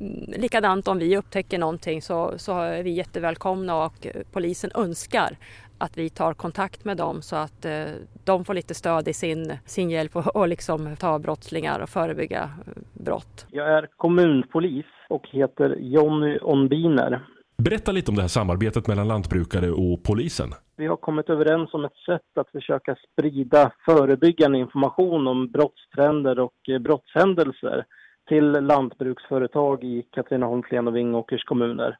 Mm, 0.00 0.40
likadant 0.40 0.88
om 0.88 0.98
vi 0.98 1.16
upptäcker 1.16 1.58
någonting 1.58 2.02
så, 2.02 2.32
så 2.36 2.58
är 2.58 2.82
vi 2.82 2.90
jättevälkomna 2.90 3.84
och 3.84 4.06
polisen 4.32 4.70
önskar 4.74 5.36
att 5.78 5.98
vi 5.98 6.10
tar 6.10 6.34
kontakt 6.34 6.84
med 6.84 6.96
dem 6.96 7.22
så 7.22 7.36
att 7.36 7.64
eh, 7.64 7.84
de 8.24 8.44
får 8.44 8.54
lite 8.54 8.74
stöd 8.74 9.08
i 9.08 9.12
sin, 9.12 9.52
sin 9.64 9.90
hjälp 9.90 10.16
och, 10.16 10.36
och 10.36 10.48
liksom 10.48 10.96
ta 10.96 11.18
brottslingar 11.18 11.80
och 11.80 11.88
förebygga 11.88 12.42
eh, 12.42 12.72
brott. 12.92 13.46
Jag 13.50 13.68
är 13.68 13.88
kommunpolis 13.96 14.86
och 15.08 15.28
heter 15.32 15.76
Jonny 15.80 16.38
Onbiner. 16.42 17.20
Berätta 17.56 17.92
lite 17.92 18.10
om 18.10 18.14
det 18.14 18.22
här 18.22 18.28
samarbetet 18.28 18.88
mellan 18.88 19.08
lantbrukare 19.08 19.70
och 19.70 20.02
polisen. 20.02 20.50
Vi 20.76 20.86
har 20.86 20.96
kommit 20.96 21.30
överens 21.30 21.74
om 21.74 21.84
ett 21.84 21.96
sätt 22.06 22.38
att 22.38 22.50
försöka 22.50 22.96
sprida 23.12 23.72
förebyggande 23.84 24.58
information 24.58 25.26
om 25.26 25.50
brottstrender 25.50 26.40
och 26.40 26.68
eh, 26.68 26.78
brottshändelser 26.78 27.84
till 28.28 28.50
lantbruksföretag 28.50 29.84
i 29.84 30.02
Katrineholm, 30.10 30.62
Flen 30.62 30.88
och 30.88 30.96
Vingåkers 30.96 31.44
kommuner. 31.44 31.98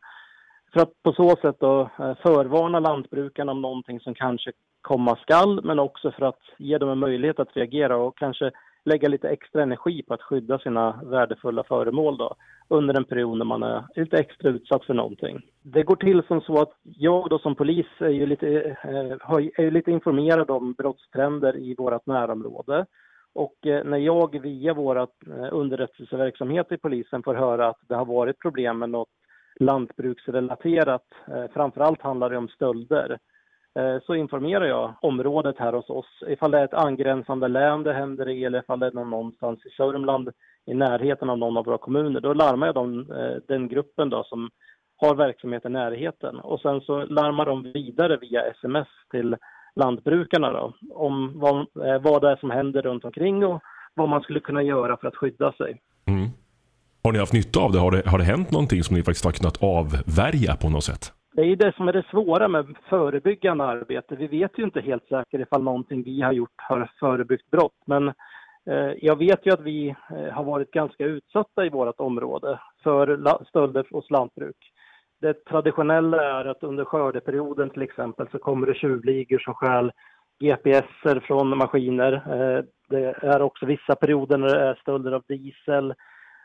För 0.73 0.81
att 0.81 1.03
på 1.03 1.13
så 1.13 1.37
sätt 1.43 1.57
då 1.61 1.81
eh, 1.81 2.15
förvarna 2.23 2.81
lantbrukarna 2.81 3.53
om 3.53 3.63
någonting 3.63 4.01
som 4.01 4.15
kanske 4.15 4.53
komma 4.81 5.17
skall, 5.17 5.65
men 5.65 5.79
också 5.79 6.11
för 6.11 6.27
att 6.27 6.41
ge 6.59 6.79
dem 6.79 6.89
en 6.89 6.99
möjlighet 6.99 7.41
att 7.41 7.57
reagera 7.57 7.97
och 7.97 8.19
kanske 8.19 8.51
lägga 8.85 9.09
lite 9.09 9.29
extra 9.29 9.63
energi 9.63 10.03
på 10.03 10.15
att 10.15 10.23
skydda 10.23 10.59
sina 10.59 11.01
värdefulla 11.05 11.65
föremål 11.65 12.17
då, 12.17 12.35
under 12.69 12.95
en 12.95 13.05
period 13.05 13.39
när 13.39 13.45
man 13.45 13.63
är 13.63 13.85
lite 13.95 14.17
extra 14.17 14.51
utsatt 14.51 14.85
för 14.85 14.95
någonting. 14.95 15.41
Det 15.63 15.83
går 15.83 15.97
till 15.97 16.23
som 16.23 16.41
så 16.41 16.63
att 16.63 16.73
jag 16.83 17.31
då 17.31 17.39
som 17.39 17.55
polis 17.55 17.87
är 17.99 18.09
ju 18.09 18.27
lite, 18.27 18.49
eh, 18.49 19.65
är 19.65 19.71
lite 19.71 19.91
informerad 19.91 20.51
om 20.51 20.73
brottstrender 20.73 21.57
i 21.57 21.75
vårt 21.75 22.07
närområde. 22.07 22.87
Och 23.35 23.67
eh, 23.67 23.85
när 23.85 23.99
jag 23.99 24.41
via 24.41 24.75
vår 24.75 24.97
eh, 24.99 25.07
underrättelseverksamhet 25.53 26.73
i 26.73 26.77
polisen 26.77 27.23
får 27.23 27.35
höra 27.35 27.69
att 27.69 27.81
det 27.89 27.95
har 27.95 28.05
varit 28.05 28.39
problem 28.39 28.79
med 28.79 28.91
något 28.91 29.09
lantbruksrelaterat. 29.61 31.07
Eh, 31.29 31.45
framförallt 31.55 32.03
handlar 32.03 32.31
det 32.31 32.37
om 32.37 32.49
stölder. 32.49 33.19
Eh, 33.79 34.03
så 34.07 34.15
informerar 34.15 34.65
jag 34.65 34.95
området 35.01 35.59
här 35.59 35.73
hos 35.73 35.91
oss 35.91 36.23
ifall 36.29 36.51
det 36.51 36.59
är 36.59 36.65
ett 36.65 36.75
angränsande 36.75 37.49
län 37.49 37.83
det 37.83 37.93
händer 37.93 38.29
i 38.29 38.45
eller 38.45 38.59
ifall 38.59 38.79
det 38.79 38.87
är 38.87 38.93
någonstans 38.93 39.67
i 39.67 39.71
Sörmland 39.71 40.31
i 40.67 40.75
närheten 40.75 41.31
av 41.31 41.39
någon 41.39 41.57
av 41.57 41.65
våra 41.65 41.79
kommuner. 41.79 42.21
Då 42.21 42.35
larmar 42.35 42.67
jag 42.67 42.75
dem, 42.75 43.11
eh, 43.11 43.43
den 43.49 43.69
gruppen 43.69 44.11
då 44.11 44.25
som 44.25 44.51
har 44.97 45.15
verksamhet 45.15 45.65
i 45.65 45.69
närheten 45.69 46.41
och 46.41 46.61
sen 46.61 46.81
så 46.81 47.05
larmar 47.05 47.47
de 47.47 47.63
vidare 47.63 48.17
via 48.17 48.41
sms 48.41 48.89
till 49.11 49.37
lantbrukarna 49.77 50.53
då, 50.53 50.75
om 50.95 51.33
vad, 51.35 51.57
eh, 51.57 52.03
vad 52.03 52.23
det 52.23 52.31
är 52.31 52.37
som 52.37 52.51
händer 52.51 52.83
runt 52.83 53.05
omkring 53.05 53.47
och 53.47 53.63
vad 53.95 54.09
man 54.09 54.21
skulle 54.21 54.41
kunna 54.41 54.63
göra 54.63 54.97
för 54.97 55.09
att 55.09 55.17
skydda 55.17 55.53
sig. 55.53 55.81
Mm. 56.07 56.29
Har 57.05 57.13
ni 57.13 57.19
haft 57.19 57.33
nytta 57.33 57.61
av 57.61 57.73
det? 57.73 57.79
Har, 57.79 57.91
det? 57.91 58.09
har 58.09 58.19
det 58.19 58.25
hänt 58.25 58.51
någonting 58.51 58.85
som 58.85 58.97
ni 58.97 59.03
faktiskt 59.03 59.25
har 59.25 59.33
kunnat 59.33 59.63
avvärja 59.63 60.57
på 60.57 60.69
något 60.69 60.85
sätt? 60.85 61.13
Det 61.37 61.43
är 61.43 61.57
det 61.57 61.75
som 61.77 61.89
är 61.89 61.93
det 61.93 62.07
svåra 62.11 62.49
med 62.49 62.77
förebyggande 62.89 63.65
arbete. 63.65 64.17
Vi 64.17 64.27
vet 64.27 64.59
ju 64.59 64.65
inte 64.65 64.81
helt 64.81 65.09
säkert 65.09 65.41
ifall 65.41 65.63
någonting 65.63 66.03
vi 66.03 66.21
har 66.21 66.33
gjort 66.33 66.55
har 66.57 66.91
förebyggt 67.01 67.51
brott. 67.51 67.83
Men 67.87 68.09
eh, 68.71 68.93
jag 69.01 69.19
vet 69.19 69.47
ju 69.47 69.53
att 69.53 69.61
vi 69.61 69.89
eh, 69.89 70.33
har 70.33 70.45
varit 70.45 70.71
ganska 70.71 71.05
utsatta 71.05 71.67
i 71.67 71.69
vårt 71.69 72.01
område 72.01 72.61
för 72.83 73.45
stölder 73.49 73.87
hos 73.91 74.11
lantbruk. 74.11 74.57
Det 75.21 75.45
traditionella 75.45 76.41
är 76.41 76.45
att 76.45 76.63
under 76.63 76.85
skördeperioden 76.85 77.71
till 77.71 77.83
exempel 77.83 78.29
så 78.33 78.39
kommer 78.39 78.67
det 78.67 78.75
tjuvligor 78.75 79.39
som 79.39 79.55
stjäl 79.55 79.93
GPSer 80.41 81.21
från 81.21 81.59
maskiner. 81.59 82.13
Eh, 82.13 82.65
det 82.89 83.15
är 83.23 83.43
också 83.43 83.67
vissa 83.67 83.95
perioder 83.95 84.39
när 84.39 84.49
det 84.49 84.61
är 84.61 84.75
stölder 84.75 85.13
av 85.13 85.23
diesel, 85.29 85.95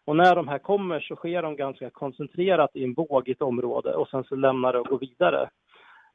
och 0.10 0.15
när 0.15 0.36
de 0.36 0.48
här 0.48 0.60
kommer 0.60 1.00
så 1.00 1.15
sker 1.15 1.41
de 1.41 1.56
ganska 1.56 1.89
koncentrerat 1.89 2.69
i 2.74 2.84
en 2.84 2.93
våg 2.93 3.28
i 3.28 3.32
ett 3.32 3.41
område 3.41 3.93
och 3.93 4.08
sen 4.08 4.24
så 4.24 4.36
lämnar 4.36 4.74
det 4.74 4.80
och 4.80 4.88
går 4.88 5.00
vidare. 5.00 5.50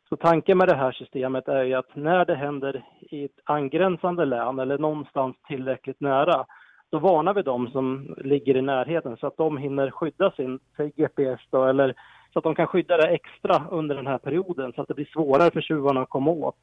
Så 0.09 0.17
tanken 0.17 0.59
med 0.59 0.69
det 0.69 0.77
här 0.77 0.93
systemet 0.93 1.49
är 1.49 1.65
ju 1.65 1.75
att 1.75 1.97
när 1.97 2.25
det 2.25 2.35
händer 2.35 2.85
i 3.01 3.25
ett 3.25 3.41
angränsande 3.45 4.25
län 4.25 4.59
eller 4.59 4.79
någonstans 4.79 5.37
tillräckligt 5.47 6.01
nära, 6.01 6.47
då 6.91 6.99
varnar 6.99 7.35
vi 7.35 7.43
dem 7.43 7.71
som 7.71 8.15
ligger 8.19 8.57
i 8.57 8.63
närheten 8.63 9.17
så 9.17 9.27
att 9.27 9.37
de 9.37 9.59
hinner 9.59 9.91
skydda 9.91 10.31
sin, 10.31 10.59
säg 10.77 10.93
GPS 10.97 11.41
då, 11.51 11.65
eller 11.65 11.95
så 12.33 12.39
att 12.39 12.45
de 12.45 12.55
kan 12.55 12.67
skydda 12.67 12.97
det 12.97 13.09
extra 13.09 13.65
under 13.71 13.95
den 13.95 14.07
här 14.07 14.19
perioden 14.19 14.73
så 14.73 14.83
att 14.83 14.89
det 14.89 14.95
blir 14.95 15.11
svårare 15.13 15.51
för 15.51 15.61
tjuvarna 15.61 16.03
att 16.03 16.09
komma 16.09 16.31
åt. 16.31 16.57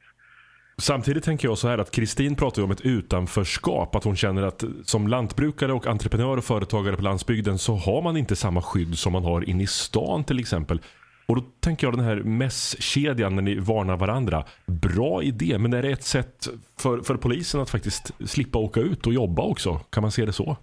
Samtidigt 0.82 1.24
tänker 1.24 1.48
jag 1.48 1.58
så 1.58 1.68
här 1.68 1.78
att 1.78 1.92
Kristin 1.92 2.36
pratar 2.36 2.64
om 2.64 2.72
ett 2.72 2.86
utanförskap. 2.86 3.96
Att 3.96 4.04
hon 4.04 4.16
känner 4.16 4.44
att 4.44 4.64
som 4.84 5.08
lantbrukare 5.08 5.74
och 5.74 5.88
entreprenör 5.88 6.38
och 6.38 6.44
företagare 6.44 6.96
på 6.96 7.02
landsbygden 7.02 7.58
så 7.58 7.74
har 7.74 8.02
man 8.02 8.18
inte 8.18 8.36
samma 8.36 8.62
skydd 8.62 8.98
som 8.98 9.14
man 9.14 9.24
har 9.24 9.50
inne 9.50 9.64
i 9.64 9.68
stan 9.68 10.24
till 10.24 10.40
exempel. 10.40 10.82
Och 11.28 11.36
då 11.36 11.42
tänker 11.60 11.88
jag 11.88 11.94
den 11.94 12.06
här 12.06 12.16
mässkedjan 12.16 13.36
när 13.36 13.42
ni 13.42 13.56
varnar 13.60 13.98
varandra. 13.98 14.44
Bra 14.66 15.24
idé, 15.24 15.58
men 15.60 15.74
är 15.74 15.82
det 15.82 15.92
ett 15.92 16.04
sätt 16.04 16.48
för, 16.80 16.98
för 16.98 17.16
polisen 17.16 17.62
att 17.62 17.70
faktiskt 17.70 18.30
slippa 18.30 18.60
åka 18.60 18.80
ut 18.80 19.08
och 19.08 19.14
jobba 19.14 19.44
också? 19.44 19.80
Kan 19.90 20.02
man 20.02 20.12
se 20.12 20.26
det 20.26 20.34
så? 20.34 20.58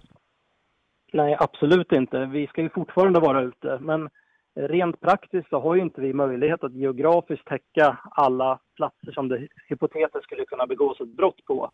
Nej, 1.13 1.35
absolut 1.39 1.91
inte. 1.91 2.25
Vi 2.25 2.47
ska 2.47 2.61
ju 2.61 2.69
fortfarande 2.69 3.19
vara 3.19 3.41
ute, 3.41 3.79
men 3.81 4.09
Rent 4.55 5.01
praktiskt 5.01 5.49
så 5.49 5.59
har 5.59 5.75
ju 5.75 5.81
inte 5.81 6.01
vi 6.01 6.13
möjlighet 6.13 6.63
att 6.63 6.73
geografiskt 6.73 7.45
täcka 7.45 7.97
alla 8.11 8.59
platser 8.79 9.11
som 9.11 9.27
det 9.29 9.47
hypotetiskt 9.69 10.23
skulle 10.23 10.45
kunna 10.45 10.65
begås 10.67 11.01
ett 11.01 11.17
brott 11.19 11.45
på. 11.45 11.71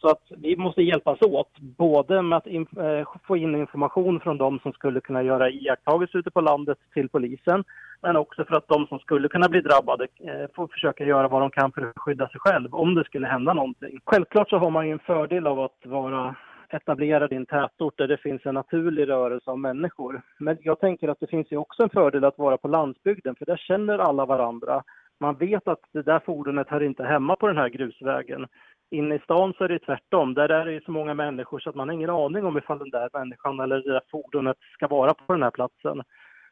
Så 0.00 0.08
att 0.08 0.22
vi 0.36 0.56
måste 0.56 0.82
hjälpas 0.82 1.22
åt, 1.22 1.58
både 1.58 2.22
med 2.22 2.36
att 2.36 2.46
in, 2.46 2.66
eh, 2.76 3.08
få 3.26 3.36
in 3.36 3.54
information 3.54 4.20
från 4.20 4.38
de 4.38 4.58
som 4.58 4.72
skulle 4.72 5.00
kunna 5.00 5.22
göra 5.22 5.50
iakttagelser 5.50 6.18
ute 6.18 6.30
på 6.30 6.40
landet 6.40 6.78
till 6.94 7.08
polisen, 7.08 7.64
men 8.02 8.16
också 8.16 8.44
för 8.44 8.56
att 8.56 8.68
de 8.68 8.86
som 8.86 8.98
skulle 8.98 9.28
kunna 9.28 9.48
bli 9.48 9.60
drabbade 9.60 10.06
eh, 10.20 10.46
får 10.54 10.66
försöka 10.66 11.04
göra 11.04 11.28
vad 11.28 11.42
de 11.42 11.50
kan 11.50 11.72
för 11.72 11.82
att 11.82 11.98
skydda 11.98 12.28
sig 12.28 12.40
själv 12.40 12.74
om 12.74 12.94
det 12.94 13.04
skulle 13.04 13.26
hända 13.26 13.52
någonting. 13.52 14.00
Självklart 14.04 14.50
så 14.50 14.58
har 14.58 14.70
man 14.70 14.86
ju 14.86 14.92
en 14.92 14.98
fördel 14.98 15.46
av 15.46 15.60
att 15.60 15.80
vara 15.84 16.34
etablerad 16.68 17.32
i 17.32 17.36
en 17.36 17.46
tätort 17.46 17.98
där 17.98 18.08
det 18.08 18.16
finns 18.16 18.46
en 18.46 18.54
naturlig 18.54 19.08
rörelse 19.08 19.50
av 19.50 19.58
människor. 19.58 20.22
Men 20.38 20.58
jag 20.60 20.80
tänker 20.80 21.08
att 21.08 21.20
det 21.20 21.26
finns 21.26 21.52
ju 21.52 21.56
också 21.56 21.82
en 21.82 21.90
fördel 21.90 22.24
att 22.24 22.38
vara 22.38 22.56
på 22.56 22.68
landsbygden 22.68 23.34
för 23.34 23.46
där 23.46 23.56
känner 23.56 23.98
alla 23.98 24.26
varandra. 24.26 24.82
Man 25.20 25.34
vet 25.34 25.68
att 25.68 25.80
det 25.92 26.02
där 26.02 26.20
fordonet 26.26 26.68
hör 26.68 26.82
inte 26.82 27.04
hemma 27.04 27.36
på 27.36 27.46
den 27.46 27.56
här 27.56 27.68
grusvägen. 27.68 28.46
Inne 28.90 29.14
i 29.14 29.18
stan 29.18 29.52
så 29.58 29.64
är 29.64 29.68
det 29.68 29.78
tvärtom. 29.78 30.34
Där 30.34 30.48
är 30.48 30.66
det 30.66 30.84
så 30.84 30.90
många 30.90 31.14
människor 31.14 31.60
så 31.60 31.70
att 31.70 31.76
man 31.76 31.88
har 31.88 31.94
ingen 31.94 32.10
aning 32.10 32.44
om 32.44 32.58
ifall 32.58 32.78
den 32.78 32.90
där 32.90 33.08
människan 33.12 33.60
eller 33.60 33.76
det 33.76 33.92
där 33.92 34.02
fordonet 34.10 34.56
ska 34.72 34.88
vara 34.88 35.14
på 35.14 35.32
den 35.32 35.42
här 35.42 35.50
platsen. 35.50 36.02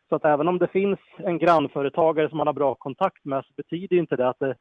Så 0.09 0.17
att 0.17 0.25
även 0.25 0.49
om 0.49 0.59
det 0.59 0.69
finns 0.69 0.99
en 1.17 1.39
grannföretagare 1.39 2.29
som 2.29 2.39
man 2.39 2.47
har 2.47 2.55
bra 2.55 2.75
kontakt 2.75 3.25
med 3.25 3.45
så 3.45 3.53
betyder 3.57 3.97
inte 3.97 4.17
det 4.17 4.29
att 4.29 4.39
det 4.39 4.55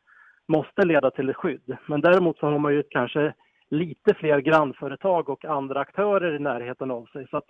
måste 0.48 0.86
leda 0.86 1.12
till 1.12 1.30
ett 1.30 1.36
skydd. 1.36 1.78
Men 1.88 2.02
däremot 2.02 2.38
så 2.38 2.46
har 2.46 2.60
man 2.60 2.74
ju 2.74 2.84
kanske 2.89 3.34
lite 3.70 4.13
fler 4.13 4.39
grannföretag 4.39 5.30
och 5.30 5.46
andra 5.46 5.80
aktörer 5.80 6.36
i 6.36 6.39
närheten 6.39 6.92
av 6.92 7.06
sig. 7.06 7.28
Så 7.30 7.38
att 7.38 7.50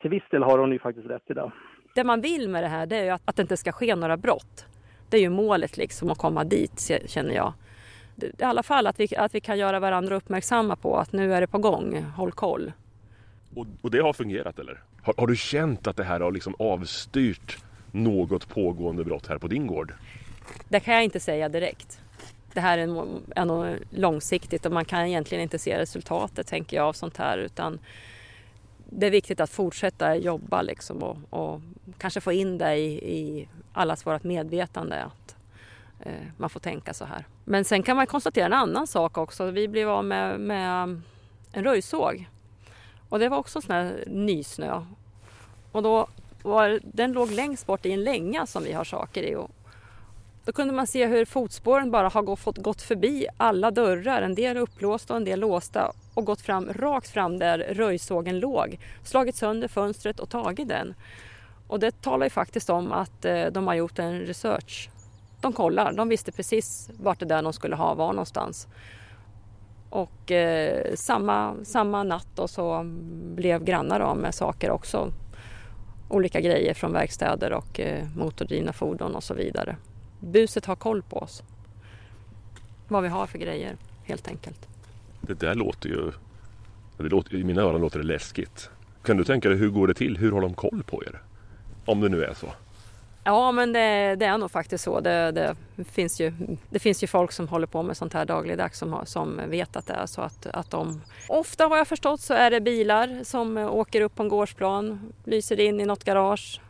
till 0.00 0.10
viss 0.10 0.28
del 0.30 0.42
har 0.42 0.58
hon 0.58 0.72
ju 0.72 0.78
faktiskt 0.78 1.10
rätt 1.10 1.30
i 1.30 1.34
det. 1.34 1.52
Det 1.94 2.04
man 2.04 2.20
vill 2.20 2.48
med 2.48 2.62
det 2.62 2.68
här 2.68 2.86
det 2.86 2.96
är 2.96 3.04
ju 3.04 3.10
att, 3.10 3.28
att 3.28 3.36
det 3.36 3.42
inte 3.42 3.56
ska 3.56 3.72
ske 3.72 3.96
några 3.96 4.16
brott. 4.16 4.73
Det 5.14 5.18
är 5.18 5.22
ju 5.22 5.30
målet 5.30 5.76
liksom 5.76 6.10
att 6.10 6.18
komma 6.18 6.44
dit 6.44 6.92
känner 7.06 7.34
jag. 7.34 7.52
I 8.38 8.42
alla 8.42 8.62
fall 8.62 8.86
att 8.86 9.00
vi, 9.00 9.16
att 9.16 9.34
vi 9.34 9.40
kan 9.40 9.58
göra 9.58 9.80
varandra 9.80 10.16
uppmärksamma 10.16 10.76
på 10.76 10.96
att 10.96 11.12
nu 11.12 11.34
är 11.34 11.40
det 11.40 11.46
på 11.46 11.58
gång, 11.58 12.02
håll 12.02 12.32
koll. 12.32 12.72
Och, 13.54 13.66
och 13.82 13.90
det 13.90 13.98
har 13.98 14.12
fungerat 14.12 14.58
eller? 14.58 14.82
Har, 15.02 15.14
har, 15.16 15.26
du 15.26 15.36
känt 15.36 15.86
att 15.86 15.96
det 15.96 16.04
här 16.04 16.20
har 16.20 16.32
liksom 16.32 16.54
avstyrt 16.58 17.58
något 17.92 18.48
pågående 18.48 19.04
brott 19.04 19.26
här 19.26 19.38
på 19.38 19.48
din 19.48 19.66
gård? 19.66 19.92
Det 20.68 20.80
kan 20.80 20.94
jag 20.94 21.04
inte 21.04 21.20
säga 21.20 21.48
direkt. 21.48 22.00
Det 22.52 22.60
här 22.60 22.78
är, 22.78 23.06
är 23.36 23.44
nog 23.44 23.76
långsiktigt 23.90 24.66
och 24.66 24.72
man 24.72 24.84
kan 24.84 25.06
egentligen 25.06 25.42
inte 25.42 25.58
se 25.58 25.78
resultatet 25.78 26.46
tänker 26.46 26.76
jag 26.76 26.86
av 26.86 26.92
sånt 26.92 27.16
här 27.16 27.38
utan 27.38 27.78
det 28.98 29.06
är 29.06 29.10
viktigt 29.10 29.40
att 29.40 29.50
fortsätta 29.50 30.16
jobba 30.16 30.62
liksom 30.62 31.02
och, 31.02 31.16
och 31.30 31.60
kanske 31.98 32.20
få 32.20 32.32
in 32.32 32.58
det 32.58 32.76
i, 32.76 33.12
i 33.14 33.48
allas 33.72 34.06
vårt 34.06 34.24
medvetande 34.24 35.04
att 35.04 35.36
eh, 36.00 36.26
man 36.36 36.50
får 36.50 36.60
tänka 36.60 36.94
så 36.94 37.04
här. 37.04 37.26
Men 37.44 37.64
sen 37.64 37.82
kan 37.82 37.96
man 37.96 38.06
konstatera 38.06 38.46
en 38.46 38.52
annan 38.52 38.86
sak 38.86 39.18
också. 39.18 39.50
Vi 39.50 39.68
blev 39.68 39.90
av 39.90 40.04
med, 40.04 40.40
med 40.40 40.88
eh, 40.88 40.96
en 41.52 41.64
röjsåg 41.64 42.28
och 43.08 43.18
det 43.18 43.28
var 43.28 43.38
också 43.38 43.60
sån 43.60 43.74
här 43.74 44.04
nysnö. 44.06 44.84
Och 45.72 45.82
då 45.82 46.06
var, 46.42 46.80
den 46.82 47.12
låg 47.12 47.30
längst 47.30 47.66
bort 47.66 47.86
i 47.86 47.92
en 47.92 48.04
länga 48.04 48.46
som 48.46 48.62
vi 48.62 48.72
har 48.72 48.84
saker 48.84 49.22
i. 49.22 49.34
Och 49.34 49.50
då 50.44 50.52
kunde 50.52 50.74
man 50.74 50.86
se 50.86 51.06
hur 51.06 51.24
fotspåren 51.24 51.90
bara 51.90 52.08
har 52.08 52.36
fått 52.36 52.58
gått 52.58 52.82
förbi 52.82 53.26
alla 53.36 53.70
dörrar, 53.70 54.22
en 54.22 54.34
del 54.34 54.56
upplåsta 54.56 55.12
och 55.12 55.16
en 55.16 55.24
del 55.24 55.40
låsta 55.40 55.92
och 56.14 56.24
gått 56.24 56.40
fram 56.40 56.72
rakt 56.72 57.08
fram 57.08 57.38
där 57.38 57.58
röjsågen 57.58 58.40
låg, 58.40 58.78
slagit 59.02 59.36
sönder 59.36 59.68
fönstret 59.68 60.20
och 60.20 60.30
tagit 60.30 60.68
den. 60.68 60.94
Och 61.68 61.80
det 61.80 62.02
talar 62.02 62.26
ju 62.26 62.30
faktiskt 62.30 62.70
om 62.70 62.92
att 62.92 63.24
eh, 63.24 63.46
de 63.46 63.66
har 63.66 63.74
gjort 63.74 63.98
en 63.98 64.20
research. 64.20 64.90
De 65.40 65.52
kollar, 65.52 65.92
de 65.92 66.08
visste 66.08 66.32
precis 66.32 66.90
vart 66.98 67.20
det 67.20 67.26
där 67.26 67.42
de 67.42 67.52
skulle 67.52 67.76
ha 67.76 67.94
var 67.94 68.12
någonstans. 68.12 68.68
Och 69.90 70.32
eh, 70.32 70.94
samma, 70.94 71.54
samma 71.64 72.02
natt 72.02 72.28
då 72.34 72.48
så 72.48 72.82
blev 73.34 73.64
grannar 73.64 74.00
av 74.00 74.16
med 74.16 74.34
saker 74.34 74.70
också. 74.70 75.12
Olika 76.08 76.40
grejer 76.40 76.74
från 76.74 76.92
verkstäder 76.92 77.52
och 77.52 77.80
eh, 77.80 78.04
motordrivna 78.16 78.72
fordon 78.72 79.14
och 79.14 79.24
så 79.24 79.34
vidare. 79.34 79.76
Buset 80.24 80.66
har 80.66 80.76
koll 80.76 81.02
på 81.02 81.16
oss. 81.16 81.42
Vad 82.88 83.02
vi 83.02 83.08
har 83.08 83.26
för 83.26 83.38
grejer 83.38 83.76
helt 84.04 84.28
enkelt. 84.28 84.68
Det 85.20 85.40
där 85.40 85.54
låter 85.54 85.88
ju... 85.88 86.12
Det 86.96 87.08
låter, 87.08 87.34
I 87.34 87.44
mina 87.44 87.62
öron 87.62 87.80
låter 87.80 87.98
det 87.98 88.04
läskigt. 88.04 88.70
Kan 89.02 89.16
du 89.16 89.24
tänka 89.24 89.48
dig 89.48 89.58
hur 89.58 89.70
går 89.70 89.86
det 89.86 89.94
till? 89.94 90.16
Hur 90.16 90.32
har 90.32 90.40
de 90.40 90.54
koll 90.54 90.82
på 90.82 91.02
er? 91.04 91.20
Om 91.84 92.00
det 92.00 92.08
nu 92.08 92.24
är 92.24 92.34
så. 92.34 92.46
Ja, 93.24 93.52
men 93.52 93.72
det, 93.72 94.16
det, 94.16 94.26
är 94.26 94.38
nog 94.38 94.50
faktiskt 94.50 94.84
så. 94.84 95.00
Det, 95.00 95.32
det, 95.32 95.56
finns 95.84 96.20
ju, 96.20 96.32
det 96.70 96.78
finns 96.78 97.02
ju 97.02 97.06
folk 97.06 97.32
som 97.32 97.48
håller 97.48 97.66
på 97.66 97.82
med 97.82 97.96
sånt 97.96 98.12
här 98.12 98.24
dagligdags 98.24 98.78
som, 98.78 98.92
har, 98.92 99.04
som 99.04 99.40
vet 99.48 99.76
att 99.76 99.86
det 99.86 99.92
är 99.92 100.06
så 100.06 100.20
att, 100.20 100.46
att 100.46 100.70
de... 100.70 101.00
Ofta 101.28 101.66
har 101.66 101.76
jag 101.76 101.88
förstått 101.88 102.20
så 102.20 102.34
är 102.34 102.50
det 102.50 102.60
bilar 102.60 103.20
som 103.24 103.56
åker 103.56 104.00
upp 104.00 104.14
på 104.14 104.22
en 104.22 104.28
gårdsplan, 104.28 105.12
lyser 105.24 105.60
in 105.60 105.80
i 105.80 105.86
något 105.86 106.04
garage 106.04 106.60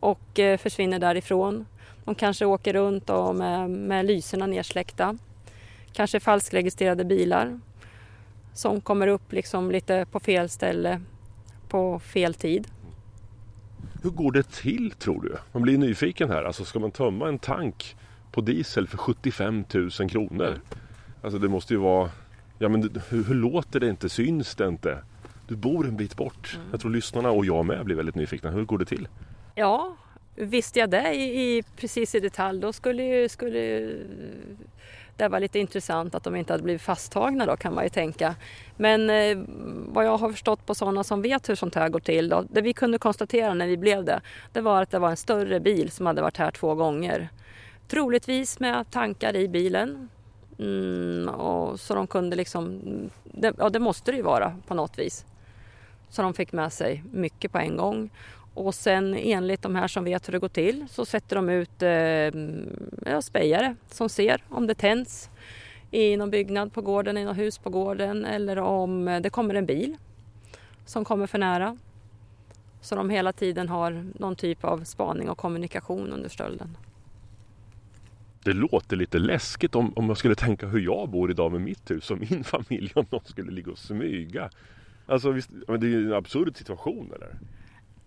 och 0.00 0.38
eh, 0.38 0.58
försvinner 0.58 0.98
därifrån. 0.98 1.66
De 2.04 2.14
kanske 2.14 2.44
åker 2.44 2.72
runt 2.72 3.10
och 3.10 3.34
med, 3.34 3.70
med 3.70 4.06
lyserna 4.06 4.46
nersläckta. 4.46 5.18
Kanske 5.92 6.20
falskregistrerade 6.20 7.04
bilar 7.04 7.60
som 8.54 8.80
kommer 8.80 9.06
upp 9.06 9.32
liksom 9.32 9.70
lite 9.70 10.06
på 10.10 10.20
fel 10.20 10.48
ställe 10.48 11.00
på 11.68 11.98
fel 11.98 12.34
tid. 12.34 12.66
Hur 14.02 14.10
går 14.10 14.32
det 14.32 14.42
till 14.50 14.90
tror 14.90 15.22
du? 15.22 15.36
Man 15.52 15.62
blir 15.62 15.78
nyfiken 15.78 16.30
här. 16.30 16.44
Alltså 16.44 16.64
ska 16.64 16.78
man 16.78 16.90
tömma 16.90 17.28
en 17.28 17.38
tank 17.38 17.96
på 18.32 18.40
diesel 18.40 18.88
för 18.88 18.98
75 18.98 19.64
000 19.74 19.90
kronor? 19.90 20.60
Alltså 21.22 21.38
det 21.38 21.48
måste 21.48 21.74
ju 21.74 21.80
vara... 21.80 22.10
Ja 22.58 22.68
men 22.68 23.00
hur, 23.08 23.24
hur 23.24 23.34
låter 23.34 23.80
det 23.80 23.88
inte? 23.88 24.08
Syns 24.08 24.54
det 24.54 24.68
inte? 24.68 24.98
Du 25.48 25.56
bor 25.56 25.86
en 25.86 25.96
bit 25.96 26.16
bort. 26.16 26.52
Mm. 26.56 26.66
Jag 26.70 26.80
tror 26.80 26.90
lyssnarna 26.90 27.30
och 27.30 27.44
jag 27.44 27.66
med 27.66 27.84
blir 27.84 27.96
väldigt 27.96 28.14
nyfikna. 28.14 28.50
Hur 28.50 28.64
går 28.64 28.78
det 28.78 28.84
till? 28.84 29.08
Ja, 29.54 29.96
visste 30.34 30.78
jag 30.78 30.90
det 30.90 31.14
i, 31.14 31.58
i 31.58 31.62
precis 31.76 32.14
i 32.14 32.20
detalj 32.20 32.60
då 32.60 32.72
skulle 32.72 33.02
ju, 33.02 33.28
skulle 33.28 33.88
det 35.16 35.28
var 35.28 35.40
lite 35.40 35.58
intressant 35.58 36.14
att 36.14 36.24
de 36.24 36.36
inte 36.36 36.52
hade 36.52 36.62
blivit 36.62 36.82
fasttagna 36.82 37.46
då 37.46 37.56
kan 37.56 37.74
man 37.74 37.84
ju 37.84 37.90
tänka. 37.90 38.34
Men 38.76 39.10
eh, 39.10 39.38
vad 39.86 40.06
jag 40.06 40.16
har 40.16 40.30
förstått 40.30 40.66
på 40.66 40.74
sådana 40.74 41.04
som 41.04 41.22
vet 41.22 41.48
hur 41.48 41.54
sånt 41.54 41.74
här 41.74 41.88
går 41.88 42.00
till 42.00 42.28
då, 42.28 42.44
det 42.50 42.60
vi 42.60 42.72
kunde 42.72 42.98
konstatera 42.98 43.54
när 43.54 43.66
vi 43.66 43.76
blev 43.76 44.04
det, 44.04 44.20
det 44.52 44.60
var 44.60 44.82
att 44.82 44.90
det 44.90 44.98
var 44.98 45.10
en 45.10 45.16
större 45.16 45.60
bil 45.60 45.90
som 45.90 46.06
hade 46.06 46.22
varit 46.22 46.36
här 46.36 46.50
två 46.50 46.74
gånger. 46.74 47.28
Troligtvis 47.88 48.60
med 48.60 48.90
tankar 48.90 49.36
i 49.36 49.48
bilen. 49.48 50.08
Mm, 50.58 51.28
och 51.28 51.80
så 51.80 51.94
de 51.94 52.06
kunde 52.06 52.36
liksom, 52.36 52.80
det, 53.24 53.54
ja 53.58 53.68
det 53.68 53.78
måste 53.78 54.10
det 54.10 54.16
ju 54.16 54.22
vara 54.22 54.56
på 54.66 54.74
något 54.74 54.98
vis. 54.98 55.24
Så 56.08 56.22
de 56.22 56.34
fick 56.34 56.52
med 56.52 56.72
sig 56.72 57.04
mycket 57.12 57.52
på 57.52 57.58
en 57.58 57.76
gång. 57.76 58.10
Och 58.54 58.74
sen 58.74 59.14
enligt 59.14 59.62
de 59.62 59.74
här 59.74 59.88
som 59.88 60.04
vet 60.04 60.28
hur 60.28 60.32
det 60.32 60.38
går 60.38 60.48
till 60.48 60.86
så 60.90 61.04
sätter 61.04 61.36
de 61.36 61.48
ut 61.48 61.82
eh, 61.82 63.20
spejare 63.20 63.76
som 63.90 64.08
ser 64.08 64.44
om 64.48 64.66
det 64.66 64.74
tänds 64.74 65.30
i 65.90 66.16
någon 66.16 66.30
byggnad 66.30 66.72
på 66.72 66.82
gården, 66.82 67.18
i 67.18 67.24
något 67.24 67.38
hus 67.38 67.58
på 67.58 67.70
gården 67.70 68.24
eller 68.24 68.58
om 68.58 69.20
det 69.22 69.30
kommer 69.30 69.54
en 69.54 69.66
bil 69.66 69.96
som 70.86 71.04
kommer 71.04 71.26
för 71.26 71.38
nära. 71.38 71.76
Så 72.80 72.96
de 72.96 73.10
hela 73.10 73.32
tiden 73.32 73.68
har 73.68 74.04
någon 74.18 74.36
typ 74.36 74.64
av 74.64 74.84
spaning 74.84 75.30
och 75.30 75.38
kommunikation 75.38 76.12
under 76.12 76.28
stölden. 76.28 76.76
Det 78.44 78.52
låter 78.52 78.96
lite 78.96 79.18
läskigt 79.18 79.74
om, 79.74 79.92
om 79.96 80.08
jag 80.08 80.16
skulle 80.16 80.34
tänka 80.34 80.66
hur 80.66 80.80
jag 80.80 81.08
bor 81.08 81.30
idag 81.30 81.52
med 81.52 81.60
mitt 81.60 81.90
hus 81.90 82.10
och 82.10 82.18
min 82.18 82.44
familj 82.44 82.92
om 82.94 83.06
någon 83.10 83.24
skulle 83.24 83.52
ligga 83.52 83.72
och 83.72 83.78
smyga. 83.78 84.50
Alltså 85.06 85.30
visst, 85.30 85.50
det 85.66 85.86
är 85.86 85.90
ju 85.90 86.06
en 86.06 86.14
absurd 86.14 86.56
situation 86.56 87.12
eller? 87.14 87.38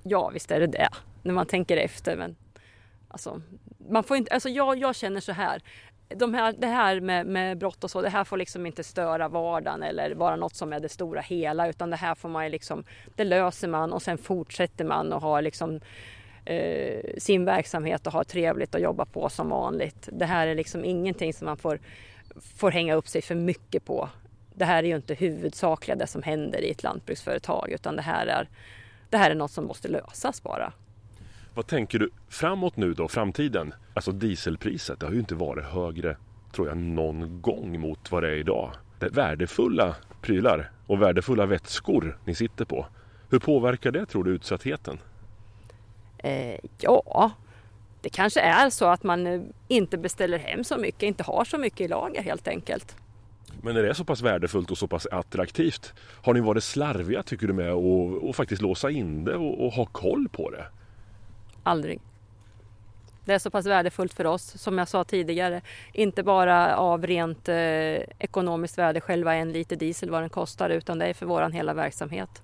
Ja, 0.07 0.29
visst 0.29 0.51
är 0.51 0.59
det 0.59 0.67
det. 0.67 0.89
När 1.23 1.33
man 1.33 1.45
tänker 1.45 1.77
efter. 1.77 2.17
Men 2.17 2.35
alltså, 3.07 3.41
man 3.89 4.03
får 4.03 4.17
inte, 4.17 4.33
alltså 4.33 4.49
jag, 4.49 4.77
jag 4.77 4.95
känner 4.95 5.21
så 5.21 5.31
här. 5.31 5.61
De 6.09 6.33
här, 6.33 6.55
det 6.57 6.67
här 6.67 6.99
med, 6.99 7.25
med 7.25 7.57
brott 7.57 7.83
och 7.83 7.91
så, 7.91 8.01
det 8.01 8.09
här 8.09 8.23
får 8.23 8.37
liksom 8.37 8.65
inte 8.65 8.83
störa 8.83 9.27
vardagen 9.27 9.83
eller 9.83 10.15
vara 10.15 10.35
något 10.35 10.55
som 10.55 10.73
är 10.73 10.79
det 10.79 10.89
stora 10.89 11.21
hela 11.21 11.67
utan 11.67 11.89
det 11.89 11.95
här 11.95 12.15
får 12.15 12.29
man 12.29 12.51
liksom, 12.51 12.83
det 13.15 13.23
löser 13.23 13.67
man 13.67 13.93
och 13.93 14.01
sen 14.01 14.17
fortsätter 14.17 14.85
man 14.85 15.13
och 15.13 15.21
har 15.21 15.41
liksom 15.41 15.79
eh, 16.45 16.99
sin 17.17 17.45
verksamhet 17.45 18.07
och 18.07 18.13
har 18.13 18.23
trevligt 18.23 18.75
och 18.75 18.81
jobba 18.81 19.05
på 19.05 19.29
som 19.29 19.49
vanligt. 19.49 20.09
Det 20.11 20.25
här 20.25 20.47
är 20.47 20.55
liksom 20.55 20.85
ingenting 20.85 21.33
som 21.33 21.45
man 21.45 21.57
får, 21.57 21.79
får 22.57 22.71
hänga 22.71 22.95
upp 22.95 23.07
sig 23.07 23.21
för 23.21 23.35
mycket 23.35 23.85
på. 23.85 24.09
Det 24.53 24.65
här 24.65 24.83
är 24.83 24.87
ju 24.87 24.95
inte 24.95 25.13
huvudsakliga 25.13 25.95
det 25.95 26.07
som 26.07 26.23
händer 26.23 26.61
i 26.61 26.71
ett 26.71 26.83
lantbruksföretag 26.83 27.71
utan 27.71 27.95
det 27.95 28.01
här 28.01 28.27
är 28.27 28.49
det 29.09 29.17
här 29.17 29.31
är 29.31 29.35
något 29.35 29.51
som 29.51 29.65
måste 29.65 29.87
lösas 29.87 30.43
bara. 30.43 30.73
Vad 31.53 31.67
tänker 31.67 31.99
du 31.99 32.09
framåt 32.29 32.77
nu 32.77 32.93
då, 32.93 33.07
framtiden? 33.07 33.73
Alltså 33.93 34.11
dieselpriset, 34.11 34.99
det 34.99 35.05
har 35.05 35.13
ju 35.13 35.19
inte 35.19 35.35
varit 35.35 35.65
högre 35.65 36.17
tror 36.55 36.67
jag 36.67 36.77
någon 36.77 37.41
gång 37.41 37.79
mot 37.79 38.11
vad 38.11 38.23
det 38.23 38.29
är 38.29 38.35
idag. 38.35 38.71
Det 38.99 39.05
är 39.05 39.09
värdefulla 39.09 39.95
prylar 40.21 40.71
och 40.87 41.01
värdefulla 41.01 41.45
vätskor 41.45 42.17
ni 42.25 42.35
sitter 42.35 42.65
på. 42.65 42.85
Hur 43.29 43.39
påverkar 43.39 43.91
det 43.91 44.05
tror 44.05 44.23
du 44.23 44.31
utsattheten? 44.31 44.97
Eh, 46.17 46.59
ja, 46.79 47.31
det 48.01 48.09
kanske 48.09 48.41
är 48.41 48.69
så 48.69 48.85
att 48.85 49.03
man 49.03 49.27
eh, 49.27 49.41
inte 49.67 49.97
beställer 49.97 50.37
hem 50.37 50.63
så 50.63 50.77
mycket, 50.77 51.03
inte 51.03 51.23
har 51.23 51.45
så 51.45 51.57
mycket 51.57 51.81
i 51.81 51.87
lager 51.87 52.21
helt 52.21 52.47
enkelt. 52.47 52.95
Men 53.65 53.75
när 53.75 53.83
det 53.83 53.89
är 53.89 53.93
så 53.93 54.05
pass 54.05 54.21
värdefullt 54.21 54.71
och 54.71 54.77
så 54.77 54.87
pass 54.87 55.07
attraktivt, 55.11 55.93
har 56.23 56.33
ni 56.33 56.39
varit 56.39 56.63
slarviga 56.63 57.23
tycker 57.23 57.47
du 57.47 57.53
med 57.53 57.69
att 58.29 58.35
faktiskt 58.35 58.61
låsa 58.61 58.91
in 58.91 59.25
det 59.25 59.35
och, 59.35 59.65
och 59.65 59.71
ha 59.71 59.85
koll 59.85 60.29
på 60.31 60.49
det? 60.49 60.65
Aldrig. 61.63 61.99
Det 63.25 63.33
är 63.33 63.39
så 63.39 63.49
pass 63.49 63.65
värdefullt 63.65 64.13
för 64.13 64.25
oss, 64.25 64.61
som 64.61 64.77
jag 64.77 64.87
sa 64.87 65.03
tidigare, 65.03 65.61
inte 65.93 66.23
bara 66.23 66.75
av 66.75 67.07
rent 67.07 67.49
eh, 67.49 67.55
ekonomiskt 68.19 68.77
värde, 68.77 69.01
själva 69.01 69.35
en 69.35 69.51
liter 69.51 69.75
diesel, 69.75 70.09
vad 70.09 70.21
den 70.21 70.29
kostar, 70.29 70.69
utan 70.69 70.99
det 70.99 71.05
är 71.05 71.13
för 71.13 71.25
våran 71.25 71.51
hela 71.51 71.73
verksamhet. 71.73 72.43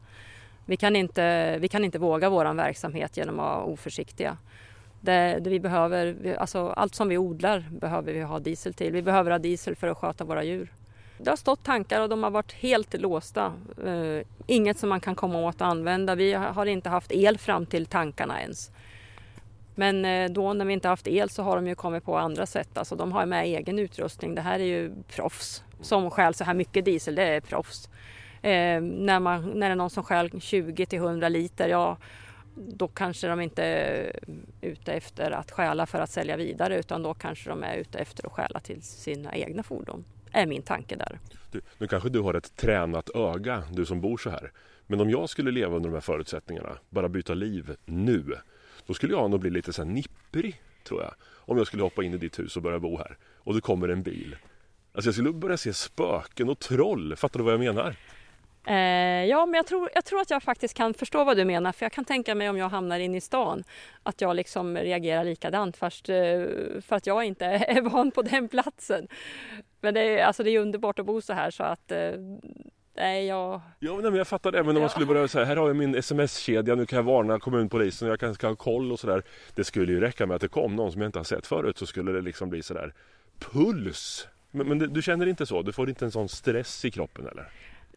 Vi 0.65 0.77
kan 0.77 0.95
inte, 0.95 1.57
vi 1.57 1.67
kan 1.67 1.85
inte 1.85 1.99
våga 1.99 2.29
våran 2.29 2.57
verksamhet 2.57 3.17
genom 3.17 3.39
att 3.39 3.45
vara 3.45 3.63
oförsiktiga. 3.63 4.37
Det, 5.01 5.39
det 5.41 5.49
vi 5.49 5.59
behöver, 5.59 6.35
alltså 6.39 6.67
allt 6.67 6.95
som 6.95 7.09
vi 7.09 7.17
odlar 7.17 7.69
behöver 7.71 8.13
vi 8.13 8.21
ha 8.21 8.39
diesel 8.39 8.73
till. 8.73 8.91
Vi 8.91 9.01
behöver 9.01 9.31
ha 9.31 9.39
diesel 9.39 9.75
för 9.75 9.87
att 9.87 9.97
sköta 9.97 10.23
våra 10.23 10.43
djur. 10.43 10.71
Det 11.23 11.29
har 11.29 11.37
stått 11.37 11.63
tankar 11.63 12.01
och 12.01 12.09
de 12.09 12.23
har 12.23 12.31
varit 12.31 12.51
helt 12.51 12.93
låsta. 12.93 13.53
Eh, 13.85 14.25
inget 14.47 14.77
som 14.77 14.89
man 14.89 14.99
kan 14.99 15.15
komma 15.15 15.39
åt 15.39 15.55
att 15.55 15.61
använda. 15.61 16.15
Vi 16.15 16.33
har 16.33 16.65
inte 16.65 16.89
haft 16.89 17.11
el 17.11 17.37
fram 17.37 17.65
till 17.65 17.85
tankarna 17.85 18.41
ens. 18.41 18.71
Men 19.75 20.05
eh, 20.05 20.31
då 20.31 20.53
när 20.53 20.65
vi 20.65 20.73
inte 20.73 20.87
haft 20.87 21.07
el 21.07 21.29
så 21.29 21.43
har 21.43 21.55
de 21.55 21.67
ju 21.67 21.75
kommit 21.75 22.03
på 22.03 22.17
andra 22.17 22.45
sätt. 22.45 22.77
Alltså 22.77 22.95
de 22.95 23.11
har 23.11 23.25
med 23.25 23.45
egen 23.45 23.79
utrustning. 23.79 24.35
Det 24.35 24.41
här 24.41 24.59
är 24.59 24.63
ju 24.63 24.91
proffs 25.07 25.63
som 25.81 26.11
stjäl 26.11 26.33
så 26.33 26.43
här 26.43 26.53
mycket 26.53 26.85
diesel. 26.85 27.15
Det 27.15 27.23
är 27.23 27.41
proffs. 27.41 27.89
Eh, 28.41 28.81
när, 28.81 29.19
man, 29.19 29.49
när 29.49 29.69
det 29.69 29.73
är 29.73 29.75
någon 29.75 29.89
som 29.89 30.03
stjäl 30.03 30.41
20 30.41 30.85
till 30.85 30.99
100 30.99 31.29
liter, 31.29 31.67
ja 31.67 31.97
då 32.55 32.87
kanske 32.87 33.27
de 33.27 33.41
inte 33.41 33.63
är 33.63 34.19
ute 34.61 34.93
efter 34.93 35.31
att 35.31 35.51
stjäla 35.51 35.85
för 35.85 35.99
att 35.99 36.09
sälja 36.09 36.37
vidare 36.37 36.79
utan 36.79 37.03
då 37.03 37.13
kanske 37.13 37.49
de 37.49 37.63
är 37.63 37.75
ute 37.75 37.99
efter 37.99 38.25
att 38.25 38.31
stjäla 38.31 38.59
till 38.59 38.81
sina 38.81 39.35
egna 39.35 39.63
fordon 39.63 40.03
är 40.31 40.45
min 40.45 40.61
tanke 40.61 40.95
där. 40.95 41.19
Du, 41.51 41.61
nu 41.77 41.87
kanske 41.87 42.09
du 42.09 42.19
har 42.19 42.33
ett 42.33 42.55
tränat 42.55 43.09
öga, 43.15 43.63
du 43.71 43.85
som 43.85 44.01
bor 44.01 44.17
så 44.17 44.29
här. 44.29 44.51
Men 44.87 45.01
om 45.01 45.09
jag 45.09 45.29
skulle 45.29 45.51
leva 45.51 45.75
under 45.75 45.89
de 45.89 45.93
här 45.93 46.01
förutsättningarna, 46.01 46.77
bara 46.89 47.09
byta 47.09 47.33
liv 47.33 47.75
nu, 47.85 48.37
då 48.85 48.93
skulle 48.93 49.13
jag 49.13 49.31
nog 49.31 49.39
bli 49.39 49.49
lite 49.49 49.73
så 49.73 49.83
här 49.83 49.89
nipprig, 49.89 50.61
tror 50.83 51.01
jag. 51.01 51.13
Om 51.23 51.57
jag 51.57 51.67
skulle 51.67 51.83
hoppa 51.83 52.03
in 52.03 52.13
i 52.13 52.17
ditt 52.17 52.39
hus 52.39 52.57
och 52.57 52.63
börja 52.63 52.79
bo 52.79 52.97
här 52.97 53.17
och 53.37 53.53
det 53.53 53.61
kommer 53.61 53.89
en 53.89 54.03
bil. 54.03 54.35
Alltså 54.93 55.07
jag 55.07 55.15
skulle 55.15 55.31
börja 55.31 55.57
se 55.57 55.73
spöken 55.73 56.49
och 56.49 56.59
troll, 56.59 57.15
fattar 57.15 57.39
du 57.39 57.43
vad 57.43 57.53
jag 57.53 57.59
menar? 57.59 57.95
Eh, 58.67 59.25
ja, 59.25 59.45
men 59.45 59.53
jag 59.53 59.67
tror, 59.67 59.89
jag 59.93 60.05
tror 60.05 60.21
att 60.21 60.29
jag 60.29 60.43
faktiskt 60.43 60.73
kan 60.73 60.93
förstå 60.93 61.23
vad 61.23 61.37
du 61.37 61.45
menar. 61.45 61.71
För 61.71 61.85
jag 61.85 61.91
kan 61.91 62.05
tänka 62.05 62.35
mig 62.35 62.49
om 62.49 62.57
jag 62.57 62.69
hamnar 62.69 62.99
inne 62.99 63.17
i 63.17 63.21
stan 63.21 63.63
att 64.03 64.21
jag 64.21 64.35
liksom 64.35 64.77
reagerar 64.77 65.23
likadant 65.23 65.77
fast 65.77 66.09
eh, 66.09 66.15
för 66.81 66.93
att 66.95 67.07
jag 67.07 67.23
inte 67.23 67.45
är 67.67 67.81
van 67.81 68.11
på 68.11 68.21
den 68.21 68.47
platsen. 68.47 69.07
Men 69.81 69.93
det 69.93 70.19
är, 70.19 70.25
alltså 70.25 70.43
det 70.43 70.49
är 70.49 70.59
underbart 70.59 70.99
att 70.99 71.05
bo 71.05 71.21
så 71.21 71.33
här 71.33 71.51
så 71.51 71.63
att 71.63 71.91
eh, 71.91 72.11
Nej, 72.93 73.25
jag... 73.25 73.61
Ja, 73.79 73.99
men 74.01 74.15
jag 74.15 74.27
fattar 74.27 74.51
det. 74.51 74.63
Men 74.63 74.75
om 74.75 74.81
man 74.81 74.89
skulle 74.89 75.05
börja 75.05 75.27
säga 75.27 75.45
här 75.45 75.55
har 75.55 75.67
jag 75.67 75.75
min 75.75 75.95
sms-kedja, 75.95 76.75
nu 76.75 76.85
kan 76.85 76.97
jag 76.97 77.03
varna 77.03 77.39
kommunpolisen 77.39 78.07
och 78.07 78.11
jag 78.11 78.19
kanske 78.19 78.35
ska 78.35 78.47
ha 78.47 78.55
koll 78.55 78.91
och 78.91 78.99
sådär. 78.99 79.23
Det 79.55 79.63
skulle 79.63 79.91
ju 79.91 79.99
räcka 79.99 80.25
med 80.25 80.35
att 80.35 80.41
det 80.41 80.47
kom 80.47 80.75
någon 80.75 80.91
som 80.91 81.01
jag 81.01 81.07
inte 81.07 81.19
har 81.19 81.23
sett 81.23 81.47
förut 81.47 81.77
så 81.77 81.85
skulle 81.85 82.11
det 82.11 82.21
liksom 82.21 82.49
bli 82.49 82.63
sådär 82.63 82.93
puls. 83.39 84.27
Men, 84.51 84.67
men 84.67 84.79
du 84.93 85.01
känner 85.01 85.25
inte 85.25 85.45
så? 85.45 85.61
Du 85.61 85.71
får 85.71 85.89
inte 85.89 86.05
en 86.05 86.11
sån 86.11 86.29
stress 86.29 86.85
i 86.85 86.91
kroppen 86.91 87.27
eller? 87.27 87.49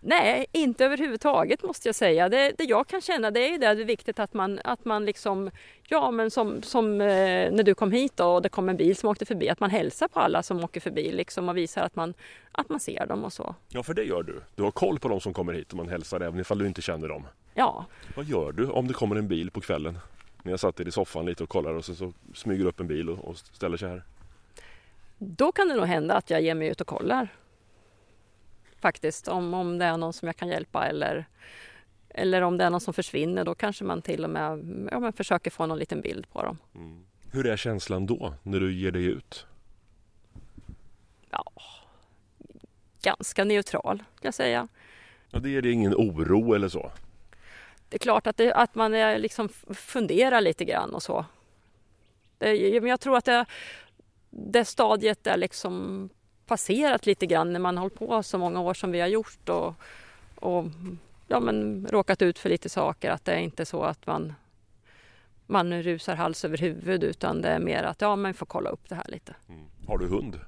Nej, 0.06 0.46
inte 0.52 0.84
överhuvudtaget 0.84 1.62
måste 1.62 1.88
jag 1.88 1.94
säga. 1.94 2.28
Det, 2.28 2.52
det 2.58 2.64
jag 2.64 2.88
kan 2.88 3.00
känna 3.00 3.30
det 3.30 3.40
är 3.48 3.50
ju 3.50 3.58
det, 3.58 3.74
det 3.74 3.82
är 3.82 3.86
viktigt 3.86 4.18
att 4.18 4.34
man, 4.34 4.60
att 4.64 4.84
man 4.84 5.04
liksom, 5.04 5.50
ja 5.88 6.10
men 6.10 6.30
som, 6.30 6.62
som 6.62 7.00
eh, 7.00 7.52
när 7.52 7.62
du 7.62 7.74
kom 7.74 7.92
hit 7.92 8.20
och 8.20 8.42
det 8.42 8.48
kom 8.48 8.68
en 8.68 8.76
bil 8.76 8.96
som 8.96 9.08
åkte 9.08 9.26
förbi, 9.26 9.48
att 9.48 9.60
man 9.60 9.70
hälsar 9.70 10.08
på 10.08 10.20
alla 10.20 10.42
som 10.42 10.64
åker 10.64 10.80
förbi 10.80 11.12
liksom 11.12 11.48
och 11.48 11.56
visar 11.56 11.82
att 11.82 11.96
man, 11.96 12.14
att 12.52 12.68
man 12.68 12.80
ser 12.80 13.06
dem 13.06 13.24
och 13.24 13.32
så. 13.32 13.54
Ja, 13.68 13.82
för 13.82 13.94
det 13.94 14.04
gör 14.04 14.22
du. 14.22 14.40
Du 14.54 14.62
har 14.62 14.70
koll 14.70 14.98
på 14.98 15.08
de 15.08 15.20
som 15.20 15.34
kommer 15.34 15.52
hit 15.52 15.70
och 15.70 15.76
man 15.76 15.88
hälsar 15.88 16.20
även 16.20 16.40
ifall 16.40 16.58
du 16.58 16.66
inte 16.66 16.82
känner 16.82 17.08
dem. 17.08 17.26
Ja. 17.54 17.86
Vad 18.16 18.24
gör 18.24 18.52
du 18.52 18.68
om 18.68 18.88
det 18.88 18.94
kommer 18.94 19.16
en 19.16 19.28
bil 19.28 19.50
på 19.50 19.60
kvällen? 19.60 19.98
När 20.42 20.52
jag 20.52 20.60
satt 20.60 20.80
i 20.80 20.90
soffan 20.90 21.26
lite 21.26 21.42
och 21.42 21.48
kollar 21.48 21.74
och 21.74 21.84
så, 21.84 21.94
så 21.94 22.12
smyger 22.34 22.64
upp 22.64 22.80
en 22.80 22.86
bil 22.86 23.10
och, 23.10 23.18
och 23.18 23.38
ställer 23.38 23.76
sig 23.76 23.88
här. 23.88 24.02
Då 25.18 25.52
kan 25.52 25.68
det 25.68 25.74
nog 25.74 25.86
hända 25.86 26.14
att 26.14 26.30
jag 26.30 26.42
ger 26.42 26.54
mig 26.54 26.68
ut 26.68 26.80
och 26.80 26.86
kollar 26.86 27.28
faktiskt. 28.84 29.28
Om, 29.28 29.54
om 29.54 29.78
det 29.78 29.84
är 29.84 29.96
någon 29.96 30.12
som 30.12 30.26
jag 30.26 30.36
kan 30.36 30.48
hjälpa 30.48 30.86
eller, 30.86 31.24
eller 32.08 32.42
om 32.42 32.58
det 32.58 32.64
är 32.64 32.70
någon 32.70 32.80
som 32.80 32.94
försvinner 32.94 33.44
då 33.44 33.54
kanske 33.54 33.84
man 33.84 34.02
till 34.02 34.24
och 34.24 34.30
med 34.30 34.50
ja, 34.92 35.00
men 35.00 35.12
försöker 35.12 35.50
få 35.50 35.66
någon 35.66 35.78
liten 35.78 36.00
bild 36.00 36.26
på 36.32 36.42
dem. 36.42 36.58
Mm. 36.74 37.04
Hur 37.32 37.46
är 37.46 37.56
känslan 37.56 38.06
då 38.06 38.34
när 38.42 38.60
du 38.60 38.74
ger 38.74 38.90
dig 38.90 39.04
ut? 39.04 39.46
Ja, 41.30 41.44
ganska 43.02 43.44
neutral 43.44 43.98
kan 43.98 44.28
jag 44.28 44.34
säga. 44.34 44.68
Ja, 45.30 45.38
det 45.38 45.50
ger 45.50 45.62
dig 45.62 45.72
ingen 45.72 45.94
oro 45.94 46.54
eller 46.54 46.68
så? 46.68 46.90
Det 47.88 47.96
är 47.96 47.98
klart 47.98 48.26
att, 48.26 48.36
det, 48.36 48.52
att 48.52 48.74
man 48.74 48.92
liksom 49.20 49.48
funderar 49.74 50.40
lite 50.40 50.64
grann 50.64 50.94
och 50.94 51.02
så. 51.02 51.24
Det, 52.38 52.80
men 52.80 52.90
jag 52.90 53.00
tror 53.00 53.16
att 53.16 53.24
det, 53.24 53.46
det 54.30 54.64
stadiet 54.64 55.26
är 55.26 55.36
liksom 55.36 56.08
passerat 56.46 57.06
lite 57.06 57.26
grann 57.26 57.52
när 57.52 57.60
man 57.60 57.76
har 57.76 57.82
hållit 57.82 57.98
på 57.98 58.22
så 58.22 58.38
många 58.38 58.60
år 58.60 58.74
som 58.74 58.92
vi 58.92 59.00
har 59.00 59.08
gjort 59.08 59.48
och, 59.48 59.74
och 60.34 60.64
ja, 61.28 61.40
men 61.40 61.86
råkat 61.90 62.22
ut 62.22 62.38
för 62.38 62.48
lite 62.48 62.68
saker. 62.68 63.10
Att 63.10 63.24
det 63.24 63.32
är 63.32 63.38
inte 63.38 63.64
så 63.64 63.82
att 63.82 64.06
man, 64.06 64.34
man 65.46 65.82
rusar 65.82 66.14
hals 66.14 66.44
över 66.44 66.58
huvud 66.58 67.04
utan 67.04 67.42
det 67.42 67.48
är 67.48 67.58
mer 67.58 67.82
att 67.82 68.00
ja, 68.00 68.16
man 68.16 68.34
får 68.34 68.46
kolla 68.46 68.70
upp 68.70 68.88
det 68.88 68.94
här 68.94 69.08
lite. 69.08 69.34
Mm. 69.48 69.64
Har 69.86 69.98
du 69.98 70.06
hund? 70.06 70.40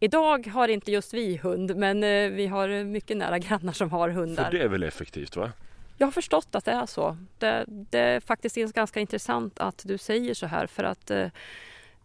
Idag 0.00 0.46
har 0.46 0.68
inte 0.68 0.92
just 0.92 1.14
vi 1.14 1.36
hund 1.36 1.76
men 1.76 2.04
eh, 2.04 2.30
vi 2.30 2.46
har 2.46 2.84
mycket 2.84 3.16
nära 3.16 3.38
grannar 3.38 3.72
som 3.72 3.90
har 3.90 4.08
hundar. 4.08 4.44
För 4.44 4.52
det 4.52 4.62
är 4.62 4.68
väl 4.68 4.82
effektivt 4.82 5.36
va? 5.36 5.52
Jag 5.98 6.06
har 6.06 6.12
förstått 6.12 6.54
att 6.54 6.64
det 6.64 6.70
är 6.70 6.86
så. 6.86 7.16
Det, 7.38 7.64
det 7.68 7.98
är 7.98 8.20
faktiskt 8.20 8.56
ganska 8.74 9.00
intressant 9.00 9.58
att 9.58 9.82
du 9.86 9.98
säger 9.98 10.34
så 10.34 10.46
här 10.46 10.66
för 10.66 10.84
att 10.84 11.10
eh, 11.10 11.26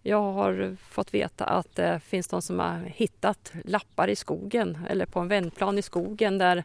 jag 0.07 0.33
har 0.33 0.77
fått 0.89 1.13
veta 1.13 1.45
att 1.45 1.75
det 1.75 1.99
finns 1.99 2.27
de 2.27 2.41
som 2.41 2.59
har 2.59 2.79
hittat 2.79 3.53
lappar 3.65 4.07
i 4.07 4.15
skogen 4.15 4.77
eller 4.89 5.05
på 5.05 5.19
en 5.19 5.27
vändplan 5.27 5.77
i 5.77 5.81
skogen 5.81 6.37
där 6.37 6.63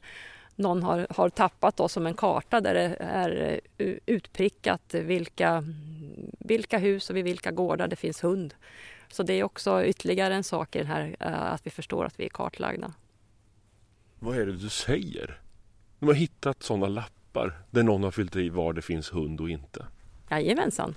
någon 0.57 0.83
har, 0.83 1.07
har 1.11 1.29
tappat 1.29 1.77
då 1.77 1.89
som 1.89 2.07
en 2.07 2.15
karta 2.15 2.61
där 2.61 2.75
det 2.75 2.97
är 3.01 3.61
eh, 3.79 3.95
utprickat 4.07 4.95
vilka, 4.95 5.65
vilka 6.39 6.79
hus 6.79 7.11
och 7.11 7.17
vid 7.17 7.25
vilka 7.25 7.51
gårdar 7.51 7.89
det 7.89 7.97
finns 7.97 8.25
hund. 8.25 8.55
Så 9.09 9.23
det 9.23 9.33
är 9.33 9.45
också 9.45 9.85
ytterligare 9.85 10.35
en 10.35 10.45
sak 10.45 10.77
i 10.77 10.79
den 10.79 10.87
här 10.87 11.17
eh, 11.21 11.53
att 11.53 11.67
vi 11.67 11.71
förstår 11.71 12.05
att 12.05 12.21
vi 12.21 12.25
är 12.25 12.29
kartlagda. 12.29 12.93
Vad 14.19 14.37
är 14.37 14.47
det 14.47 14.57
du 14.57 14.69
säger? 14.69 15.41
De 15.99 16.07
har 16.07 16.15
hittat 16.15 16.63
sådana 16.63 16.87
lappar 16.87 17.59
där 17.71 17.83
någon 17.83 18.03
har 18.03 18.11
fyllt 18.11 18.37
i 18.37 18.49
var 18.49 18.73
det 18.73 18.83
finns 18.83 19.13
hund 19.13 19.41
och 19.41 19.51
inte? 19.51 19.87
Jajamensan. 20.31 20.95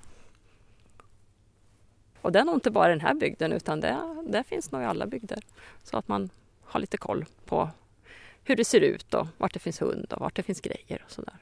Och 2.25 2.31
det 2.31 2.39
är 2.39 2.45
nog 2.45 2.55
inte 2.55 2.71
bara 2.71 2.87
i 2.87 2.89
den 2.89 3.01
här 3.01 3.13
bygden 3.13 3.51
utan 3.51 3.79
det, 3.79 3.97
det 4.27 4.43
finns 4.43 4.71
nog 4.71 4.81
i 4.81 4.85
alla 4.85 5.05
bygder. 5.05 5.39
Så 5.83 5.97
att 5.97 6.07
man 6.07 6.29
har 6.63 6.79
lite 6.79 6.97
koll 6.97 7.25
på 7.45 7.69
hur 8.43 8.55
det 8.55 8.65
ser 8.65 8.81
ut 8.81 9.13
och 9.13 9.27
vart 9.37 9.53
det 9.53 9.59
finns 9.59 9.81
hund 9.81 10.13
och 10.13 10.21
vart 10.21 10.35
det 10.35 10.43
finns 10.43 10.61
grejer 10.61 11.01
och 11.05 11.11
sådär. 11.11 11.33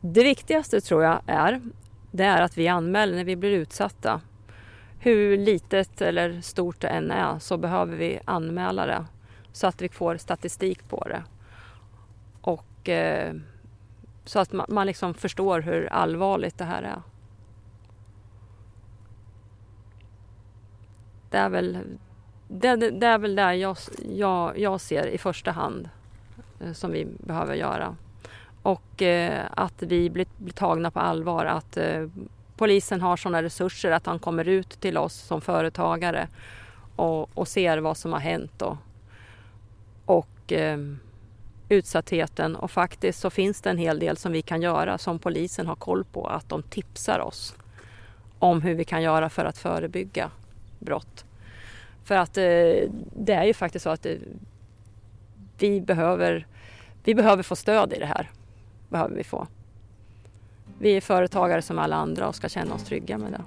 Det 0.00 0.24
viktigaste 0.24 0.80
tror 0.80 1.02
jag 1.04 1.20
är, 1.26 1.60
det 2.10 2.24
är 2.24 2.42
att 2.42 2.58
vi 2.58 2.68
anmäler 2.68 3.16
när 3.16 3.24
vi 3.24 3.36
blir 3.36 3.50
utsatta. 3.50 4.20
Hur 5.00 5.38
litet 5.38 6.00
eller 6.00 6.40
stort 6.40 6.80
det 6.80 6.88
än 6.88 7.10
är 7.10 7.38
så 7.38 7.56
behöver 7.56 7.96
vi 7.96 8.20
anmäla 8.24 8.86
det 8.86 9.04
så 9.52 9.66
att 9.66 9.82
vi 9.82 9.88
får 9.88 10.16
statistik 10.16 10.88
på 10.88 11.08
det. 11.08 11.22
Och 12.40 12.88
eh, 12.88 13.34
så 14.24 14.38
att 14.38 14.52
man, 14.52 14.66
man 14.68 14.86
liksom 14.86 15.14
förstår 15.14 15.60
hur 15.60 15.86
allvarligt 15.86 16.58
det 16.58 16.64
här 16.64 16.82
är. 16.82 17.02
Det 21.34 21.38
är 21.38 21.48
väl 21.48 21.78
det, 22.48 22.76
det 22.76 23.06
är 23.06 23.18
väl 23.18 23.34
där 23.34 23.52
jag, 23.52 23.76
jag, 24.08 24.58
jag 24.58 24.80
ser 24.80 25.06
i 25.06 25.18
första 25.18 25.50
hand 25.50 25.88
eh, 26.60 26.72
som 26.72 26.92
vi 26.92 27.06
behöver 27.18 27.54
göra. 27.54 27.96
Och 28.62 29.02
eh, 29.02 29.44
att 29.50 29.82
vi 29.82 30.10
blir, 30.10 30.26
blir, 30.36 30.52
tagna 30.52 30.90
på 30.90 31.00
allvar. 31.00 31.44
Att 31.44 31.76
eh, 31.76 32.06
polisen 32.56 33.00
har 33.00 33.16
sådana 33.16 33.42
resurser 33.42 33.90
att 33.90 34.06
han 34.06 34.18
kommer 34.18 34.48
ut 34.48 34.80
till 34.80 34.98
oss 34.98 35.14
som 35.14 35.40
företagare 35.40 36.28
och, 36.96 37.38
och 37.38 37.48
ser 37.48 37.78
vad 37.78 37.96
som 37.96 38.12
har 38.12 38.20
hänt. 38.20 38.52
Då. 38.56 38.78
Och 40.04 40.52
eh, 40.52 40.78
utsattheten. 41.68 42.56
Och 42.56 42.70
faktiskt 42.70 43.20
så 43.20 43.30
finns 43.30 43.60
det 43.60 43.70
en 43.70 43.78
hel 43.78 43.98
del 43.98 44.16
som 44.16 44.32
vi 44.32 44.42
kan 44.42 44.62
göra 44.62 44.98
som 44.98 45.18
polisen 45.18 45.66
har 45.66 45.76
koll 45.76 46.04
på. 46.04 46.26
Att 46.26 46.48
de 46.48 46.62
tipsar 46.62 47.18
oss 47.20 47.54
om 48.38 48.62
hur 48.62 48.74
vi 48.74 48.84
kan 48.84 49.02
göra 49.02 49.30
för 49.30 49.44
att 49.44 49.58
förebygga 49.58 50.30
brott. 50.84 51.24
För 52.04 52.14
att 52.14 52.36
eh, 52.36 52.42
det 53.16 53.32
är 53.32 53.44
ju 53.44 53.54
faktiskt 53.54 53.82
så 53.82 53.90
att 53.90 54.06
eh, 54.06 54.12
vi, 55.58 55.80
behöver, 55.80 56.46
vi 57.04 57.14
behöver 57.14 57.42
få 57.42 57.56
stöd 57.56 57.92
i 57.92 57.98
det 57.98 58.06
här. 58.06 58.30
Behöver 58.88 59.16
vi 59.16 59.24
få. 59.24 59.46
Vi 60.78 60.96
är 60.96 61.00
företagare 61.00 61.62
som 61.62 61.78
alla 61.78 61.96
andra 61.96 62.28
och 62.28 62.34
ska 62.34 62.48
känna 62.48 62.74
oss 62.74 62.84
trygga 62.84 63.18
med 63.18 63.32
det. 63.32 63.42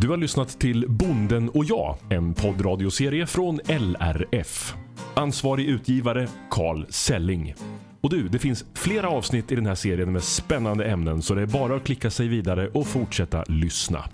Du 0.00 0.08
har 0.08 0.16
lyssnat 0.16 0.60
till 0.60 0.86
Bonden 0.88 1.48
och 1.48 1.64
jag, 1.64 1.96
en 2.10 2.34
poddradioserie 2.34 3.26
från 3.26 3.60
LRF. 3.66 4.74
Ansvarig 5.14 5.66
utgivare 5.66 6.28
Carl 6.50 6.86
Selling. 6.88 7.54
Och 8.00 8.10
du, 8.10 8.28
det 8.28 8.38
finns 8.38 8.64
flera 8.74 9.08
avsnitt 9.08 9.52
i 9.52 9.54
den 9.54 9.66
här 9.66 9.74
serien 9.74 10.12
med 10.12 10.22
spännande 10.22 10.84
ämnen 10.84 11.22
så 11.22 11.34
det 11.34 11.42
är 11.42 11.46
bara 11.46 11.76
att 11.76 11.84
klicka 11.84 12.10
sig 12.10 12.28
vidare 12.28 12.68
och 12.68 12.86
fortsätta 12.86 13.44
lyssna. 13.48 14.04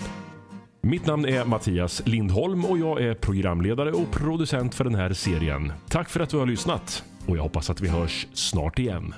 Mitt 0.86 1.06
namn 1.06 1.24
är 1.24 1.44
Mattias 1.44 2.02
Lindholm 2.04 2.64
och 2.64 2.78
jag 2.78 3.02
är 3.02 3.14
programledare 3.14 3.92
och 3.92 4.10
producent 4.12 4.74
för 4.74 4.84
den 4.84 4.94
här 4.94 5.12
serien. 5.12 5.72
Tack 5.88 6.08
för 6.08 6.20
att 6.20 6.30
du 6.30 6.36
har 6.36 6.46
lyssnat 6.46 7.04
och 7.26 7.36
jag 7.36 7.42
hoppas 7.42 7.70
att 7.70 7.80
vi 7.80 7.88
hörs 7.88 8.26
snart 8.32 8.78
igen. 8.78 9.14